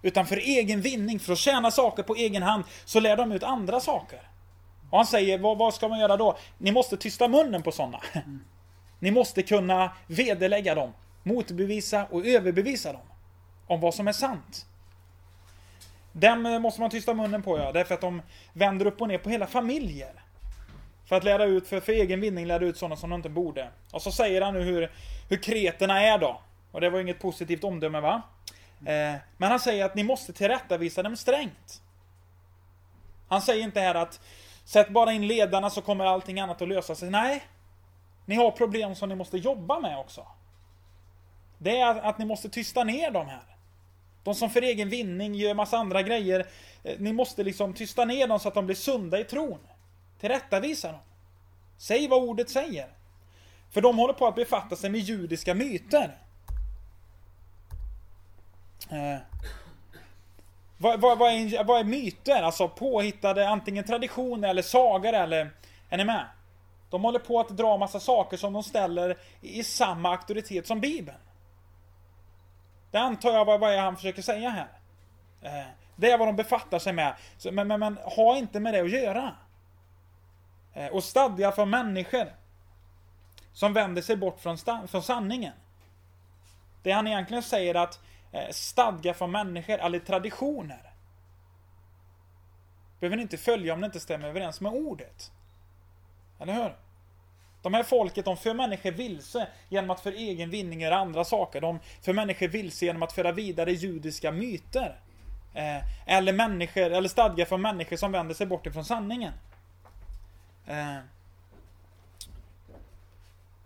Utan 0.07 0.25
för 0.25 0.37
egen 0.37 0.81
vinning, 0.81 1.19
för 1.19 1.33
att 1.33 1.39
tjäna 1.39 1.71
saker 1.71 2.03
på 2.03 2.15
egen 2.15 2.43
hand, 2.43 2.63
så 2.85 2.99
lär 2.99 3.17
de 3.17 3.31
ut 3.31 3.43
andra 3.43 3.79
saker. 3.79 4.19
Och 4.89 4.97
han 4.97 5.05
säger, 5.05 5.37
vad, 5.37 5.57
vad 5.57 5.73
ska 5.73 5.87
man 5.87 5.99
göra 5.99 6.17
då? 6.17 6.37
Ni 6.57 6.71
måste 6.71 6.97
tysta 6.97 7.27
munnen 7.27 7.63
på 7.63 7.71
sådana. 7.71 7.99
Ni 8.99 9.11
måste 9.11 9.43
kunna 9.43 9.91
vederlägga 10.07 10.75
dem, 10.75 10.93
motbevisa 11.23 12.05
och 12.05 12.25
överbevisa 12.25 12.93
dem. 12.93 13.01
Om 13.67 13.79
vad 13.79 13.93
som 13.93 14.07
är 14.07 14.11
sant. 14.11 14.65
Dem 16.11 16.45
eh, 16.45 16.59
måste 16.59 16.81
man 16.81 16.89
tysta 16.89 17.13
munnen 17.13 17.43
på 17.43 17.57
ja, 17.57 17.71
därför 17.71 17.93
att 17.93 18.01
de 18.01 18.21
vänder 18.53 18.85
upp 18.85 19.01
och 19.01 19.07
ner 19.07 19.17
på 19.17 19.29
hela 19.29 19.47
familjer. 19.47 20.23
För 21.05 21.15
att 21.15 21.23
lära 21.23 21.43
ut, 21.43 21.67
för, 21.67 21.79
för 21.79 21.91
egen 21.91 22.21
vinning 22.21 22.45
lära 22.45 22.65
ut 22.65 22.77
sådana 22.77 22.95
som 22.95 23.09
de 23.09 23.15
inte 23.15 23.29
borde. 23.29 23.69
Och 23.91 24.01
så 24.01 24.11
säger 24.11 24.41
han 24.41 24.53
nu 24.53 24.61
hur, 24.61 24.91
hur 25.29 25.37
kreterna 25.37 26.01
är 26.01 26.17
då. 26.17 26.41
Och 26.71 26.81
det 26.81 26.89
var 26.89 26.99
inget 26.99 27.19
positivt 27.19 27.63
omdöme 27.63 27.99
va? 27.99 28.21
Eh, 28.85 29.15
men 29.37 29.49
han 29.49 29.59
säger 29.59 29.85
att 29.85 29.95
ni 29.95 30.03
måste 30.03 30.33
tillrättavisa 30.33 31.03
dem 31.03 31.17
strängt. 31.17 31.81
Han 33.27 33.41
säger 33.41 33.63
inte 33.63 33.79
här 33.79 33.95
att 33.95 34.19
sätt 34.65 34.89
bara 34.89 35.11
in 35.11 35.27
ledarna 35.27 35.69
så 35.69 35.81
kommer 35.81 36.05
allting 36.05 36.39
annat 36.39 36.61
att 36.61 36.67
lösa 36.67 36.95
sig. 36.95 37.09
Nej. 37.09 37.43
Ni 38.25 38.35
har 38.35 38.51
problem 38.51 38.95
som 38.95 39.09
ni 39.09 39.15
måste 39.15 39.37
jobba 39.37 39.79
med 39.79 39.99
också. 39.99 40.27
Det 41.57 41.79
är 41.79 41.95
att 41.95 42.17
ni 42.17 42.25
måste 42.25 42.49
tysta 42.49 42.83
ner 42.83 43.11
de 43.11 43.27
här. 43.27 43.57
De 44.23 44.35
som 44.35 44.49
för 44.49 44.61
egen 44.61 44.89
vinning 44.89 45.35
gör 45.35 45.53
massa 45.53 45.77
andra 45.77 46.01
grejer. 46.01 46.47
Eh, 46.83 46.99
ni 46.99 47.13
måste 47.13 47.43
liksom 47.43 47.73
tysta 47.73 48.05
ner 48.05 48.27
dem 48.27 48.39
så 48.39 48.47
att 48.47 48.53
de 48.53 48.65
blir 48.65 48.75
sunda 48.75 49.19
i 49.19 49.23
tron. 49.23 49.59
Tillrättavisa 50.19 50.91
dem. 50.91 51.01
Säg 51.77 52.07
vad 52.07 52.23
ordet 52.23 52.49
säger. 52.49 52.87
För 53.71 53.81
de 53.81 53.97
håller 53.97 54.13
på 54.13 54.27
att 54.27 54.35
befatta 54.35 54.75
sig 54.75 54.89
med 54.89 55.01
judiska 55.01 55.53
myter. 55.53 56.17
Eh, 58.89 59.17
vad, 60.77 61.01
vad, 61.01 61.17
vad, 61.17 61.31
är, 61.31 61.63
vad 61.63 61.79
är 61.79 61.83
myter? 61.83 62.43
Alltså 62.43 62.67
påhittade 62.67 63.49
antingen 63.49 63.83
traditioner 63.83 64.49
eller 64.49 64.61
sagor 64.61 65.13
eller... 65.13 65.49
Är 65.89 65.97
ni 65.97 66.05
med? 66.05 66.25
De 66.89 67.03
håller 67.03 67.19
på 67.19 67.39
att 67.39 67.49
dra 67.49 67.77
massa 67.77 67.99
saker 67.99 68.37
som 68.37 68.53
de 68.53 68.63
ställer 68.63 69.17
i 69.41 69.63
samma 69.63 70.11
auktoritet 70.11 70.67
som 70.67 70.79
Bibeln. 70.79 71.17
Det 72.91 72.97
antar 72.97 73.33
jag 73.33 73.45
vad, 73.45 73.59
vad 73.59 73.73
är 73.73 73.77
han 73.77 73.95
försöker 73.95 74.21
säga 74.21 74.49
här. 74.49 74.67
Eh, 75.41 75.67
det 75.95 76.11
är 76.11 76.17
vad 76.17 76.27
de 76.27 76.35
befattar 76.35 76.79
sig 76.79 76.93
med. 76.93 77.15
Så, 77.37 77.51
men, 77.51 77.67
men, 77.67 77.79
men 77.79 77.97
ha 77.97 78.37
inte 78.37 78.59
med 78.59 78.73
det 78.73 78.79
att 78.79 78.89
göra. 78.89 79.35
Eh, 80.73 80.87
och 80.87 81.03
stadga 81.03 81.51
för 81.51 81.65
människor 81.65 82.33
som 83.53 83.73
vänder 83.73 84.01
sig 84.01 84.15
bort 84.15 84.39
från, 84.39 84.57
från 84.87 85.03
sanningen. 85.03 85.53
Det 86.83 86.91
han 86.91 87.07
egentligen 87.07 87.43
säger 87.43 87.75
att 87.75 87.99
Eh, 88.31 88.49
stadgar 88.51 89.13
från 89.13 89.31
människor, 89.31 89.79
eller 89.79 89.99
traditioner. 89.99 90.93
Behöver 92.99 93.15
ni 93.15 93.21
inte 93.21 93.37
följa 93.37 93.73
om 93.73 93.81
det 93.81 93.85
inte 93.85 93.99
stämmer 93.99 94.27
överens 94.27 94.61
med 94.61 94.71
ordet. 94.71 95.31
Eller 96.39 96.53
hur? 96.53 96.75
De 97.61 97.73
här 97.73 97.83
folket, 97.83 98.25
de 98.25 98.37
för 98.37 98.53
människor 98.53 98.91
vilse 98.91 99.47
genom 99.69 99.89
att 99.89 99.99
för 99.99 100.11
egen 100.11 100.49
vinning 100.49 100.81
göra 100.81 100.97
andra 100.97 101.23
saker. 101.23 101.61
De 101.61 101.79
för 102.01 102.13
människor 102.13 102.47
vilse 102.47 102.85
genom 102.85 103.03
att 103.03 103.13
föra 103.13 103.31
vidare 103.31 103.71
judiska 103.71 104.31
myter. 104.31 104.99
Eh, 105.53 106.13
eller 106.17 106.33
människor, 106.33 106.91
eller 106.91 107.09
stadgar 107.09 107.45
för 107.45 107.57
människor 107.57 107.97
som 107.97 108.11
vänder 108.11 108.35
sig 108.35 108.47
bort 108.47 108.65
ifrån 108.65 108.85
sanningen. 108.85 109.33
Eh. 110.67 110.97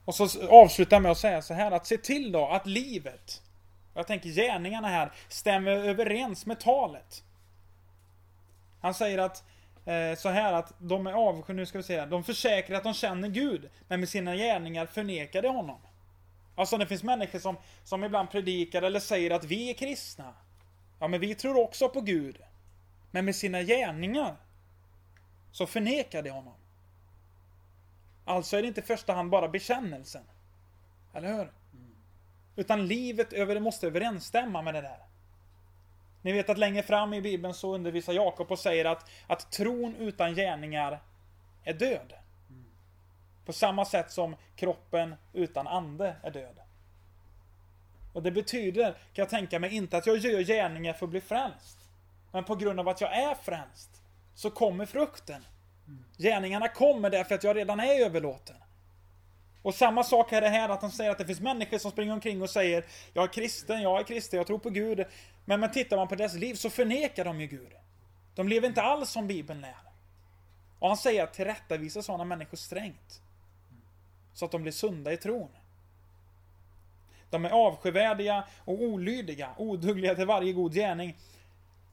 Och 0.05 0.15
så 0.15 0.47
avslutar 0.49 0.95
jag 0.95 1.01
med 1.01 1.11
att 1.11 1.17
säga 1.17 1.41
så 1.41 1.53
här 1.53 1.71
att 1.71 1.87
se 1.87 1.97
till 1.97 2.31
då 2.31 2.47
att 2.47 2.67
livet, 2.67 3.41
jag 3.93 4.07
tänker 4.07 4.29
gärningarna 4.29 4.87
här, 4.87 5.11
stämmer 5.27 5.71
överens 5.71 6.45
med 6.45 6.59
talet. 6.59 7.23
Han 8.81 8.93
säger 8.93 9.17
att 9.17 9.43
eh, 9.85 10.17
så 10.17 10.29
här 10.29 10.53
att 10.53 10.73
de 10.77 11.07
är 11.07 11.13
avsky, 11.13 11.53
nu 11.53 11.65
ska 11.65 11.77
vi 11.77 11.83
se, 11.83 12.05
de 12.05 12.23
försäkrar 12.23 12.77
att 12.77 12.83
de 12.83 12.93
känner 12.93 13.27
Gud, 13.27 13.69
men 13.87 13.99
med 13.99 14.09
sina 14.09 14.35
gärningar 14.35 14.85
förnekar 14.85 15.41
de 15.41 15.55
honom. 15.55 15.81
Alltså 16.55 16.77
det 16.77 16.87
finns 16.87 17.03
människor 17.03 17.39
som, 17.39 17.57
som 17.83 18.03
ibland 18.03 18.31
predikar 18.31 18.81
eller 18.81 18.99
säger 18.99 19.31
att 19.31 19.43
vi 19.43 19.69
är 19.69 19.73
kristna. 19.73 20.33
Ja, 20.99 21.07
men 21.07 21.19
vi 21.19 21.35
tror 21.35 21.57
också 21.57 21.89
på 21.89 22.01
Gud. 22.01 22.37
Men 23.11 23.25
med 23.25 23.35
sina 23.35 23.63
gärningar 23.63 24.35
så 25.51 25.67
förnekar 25.67 26.21
de 26.23 26.29
honom. 26.29 26.53
Alltså 28.25 28.57
är 28.57 28.61
det 28.61 28.67
inte 28.67 28.81
i 28.81 28.83
första 28.83 29.13
hand 29.13 29.29
bara 29.29 29.47
bekännelsen. 29.47 30.23
Eller 31.13 31.33
hur? 31.33 31.51
Mm. 32.55 32.65
Utan 32.65 32.87
livet 32.87 33.33
över 33.33 33.55
det 33.55 33.61
måste 33.61 33.87
överensstämma 33.87 34.61
med 34.61 34.73
det 34.73 34.81
där. 34.81 34.99
Ni 36.21 36.31
vet 36.31 36.49
att 36.49 36.57
längre 36.57 36.83
fram 36.83 37.13
i 37.13 37.21
Bibeln 37.21 37.53
så 37.53 37.75
undervisar 37.75 38.13
Jakob 38.13 38.51
och 38.51 38.59
säger 38.59 38.85
att, 38.85 39.09
att 39.27 39.51
tron 39.51 39.95
utan 39.95 40.35
gärningar 40.35 40.99
är 41.63 41.73
död. 41.73 42.13
Mm. 42.49 42.65
På 43.45 43.53
samma 43.53 43.85
sätt 43.85 44.11
som 44.11 44.35
kroppen 44.55 45.15
utan 45.33 45.67
ande 45.67 46.15
är 46.23 46.31
död. 46.31 46.59
Och 48.13 48.23
det 48.23 48.31
betyder, 48.31 48.91
kan 48.91 48.97
jag 49.13 49.29
tänka 49.29 49.59
mig, 49.59 49.75
inte 49.75 49.97
att 49.97 50.07
jag 50.07 50.17
gör 50.17 50.41
gärningar 50.41 50.93
för 50.93 51.05
att 51.05 51.09
bli 51.09 51.21
frälst. 51.21 51.77
Men 52.31 52.43
på 52.43 52.55
grund 52.55 52.79
av 52.79 52.87
att 52.87 53.01
jag 53.01 53.13
är 53.13 53.35
frälst, 53.35 54.01
så 54.35 54.49
kommer 54.49 54.85
frukten. 54.85 55.45
Gärningarna 56.17 56.67
kommer 56.67 57.09
därför 57.09 57.35
att 57.35 57.43
jag 57.43 57.55
redan 57.55 57.79
är 57.79 58.05
överlåten. 58.05 58.55
Och 59.61 59.75
samma 59.75 60.03
sak 60.03 60.31
är 60.31 60.41
det 60.41 60.49
här 60.49 60.69
att 60.69 60.81
han 60.81 60.91
säger 60.91 61.11
att 61.11 61.17
det 61.17 61.25
finns 61.25 61.39
människor 61.39 61.77
som 61.77 61.91
springer 61.91 62.13
omkring 62.13 62.41
och 62.41 62.49
säger 62.49 62.85
Jag 63.13 63.23
är 63.23 63.27
kristen, 63.27 63.81
jag 63.81 63.99
är 63.99 64.03
kristen, 64.03 64.37
jag 64.37 64.47
tror 64.47 64.59
på 64.59 64.69
Gud. 64.69 65.05
Men, 65.45 65.59
men 65.59 65.71
tittar 65.71 65.97
man 65.97 66.07
på 66.07 66.15
deras 66.15 66.33
liv 66.33 66.53
så 66.53 66.69
förnekar 66.69 67.25
de 67.25 67.41
ju 67.41 67.47
Gud. 67.47 67.71
De 68.35 68.47
lever 68.47 68.67
inte 68.67 68.81
alls 68.81 69.09
som 69.09 69.27
Bibeln 69.27 69.61
lär. 69.61 69.75
Och 70.79 70.87
han 70.87 70.97
säger 70.97 71.23
att 71.23 71.33
tillrättavisa 71.33 72.01
sådana 72.01 72.25
människor 72.25 72.57
strängt. 72.57 73.21
Så 74.33 74.45
att 74.45 74.51
de 74.51 74.61
blir 74.61 74.71
sunda 74.71 75.13
i 75.13 75.17
tron. 75.17 75.49
De 77.29 77.45
är 77.45 77.49
avskyvärdiga 77.49 78.43
och 78.65 78.81
olydiga, 78.81 79.49
odugliga 79.57 80.15
till 80.15 80.25
varje 80.25 80.53
god 80.53 80.73
gärning. 80.73 81.17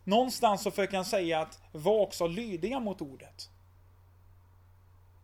Någonstans 0.04 0.62
så 0.62 0.70
försöker 0.70 0.96
han 0.96 1.04
säga 1.04 1.40
att 1.40 1.62
var 1.72 2.00
också 2.00 2.26
lydiga 2.26 2.80
mot 2.80 3.00
ordet. 3.00 3.50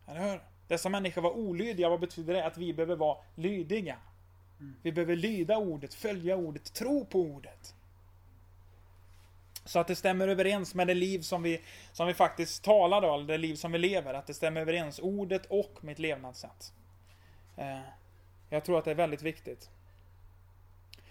Eller 0.07 0.31
hur? 0.31 0.54
Dessa 0.67 0.89
människor 0.89 1.21
var 1.21 1.31
olydiga, 1.31 1.89
vad 1.89 1.99
betyder 1.99 2.33
det? 2.33 2.45
Att 2.45 2.57
vi 2.57 2.73
behöver 2.73 2.95
vara 2.95 3.17
lydiga. 3.35 3.97
Mm. 4.59 4.75
Vi 4.81 4.91
behöver 4.91 5.15
lyda 5.15 5.57
ordet, 5.57 5.93
följa 5.93 6.35
ordet, 6.35 6.73
tro 6.73 7.05
på 7.05 7.19
ordet. 7.19 7.75
Så 9.65 9.79
att 9.79 9.87
det 9.87 9.95
stämmer 9.95 10.27
överens 10.27 10.75
med 10.75 10.87
det 10.87 10.93
liv 10.93 11.19
som 11.19 11.43
vi, 11.43 11.61
som 11.91 12.07
vi 12.07 12.13
faktiskt 12.13 12.63
talar 12.63 13.01
då, 13.01 13.13
eller 13.13 13.25
det 13.25 13.37
liv 13.37 13.55
som 13.55 13.71
vi 13.71 13.77
lever. 13.77 14.13
Att 14.13 14.27
det 14.27 14.33
stämmer 14.33 14.61
överens, 14.61 14.99
ordet 14.99 15.45
och 15.45 15.77
mitt 15.81 15.99
levnadssätt. 15.99 16.73
Eh, 17.57 17.79
jag 18.49 18.65
tror 18.65 18.79
att 18.79 18.85
det 18.85 18.91
är 18.91 18.95
väldigt 18.95 19.21
viktigt. 19.21 19.69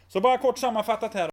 Så 0.09 0.21
bara 0.21 0.38
kort 0.38 0.59
sammanfattat 0.59 1.14
här. 1.14 1.23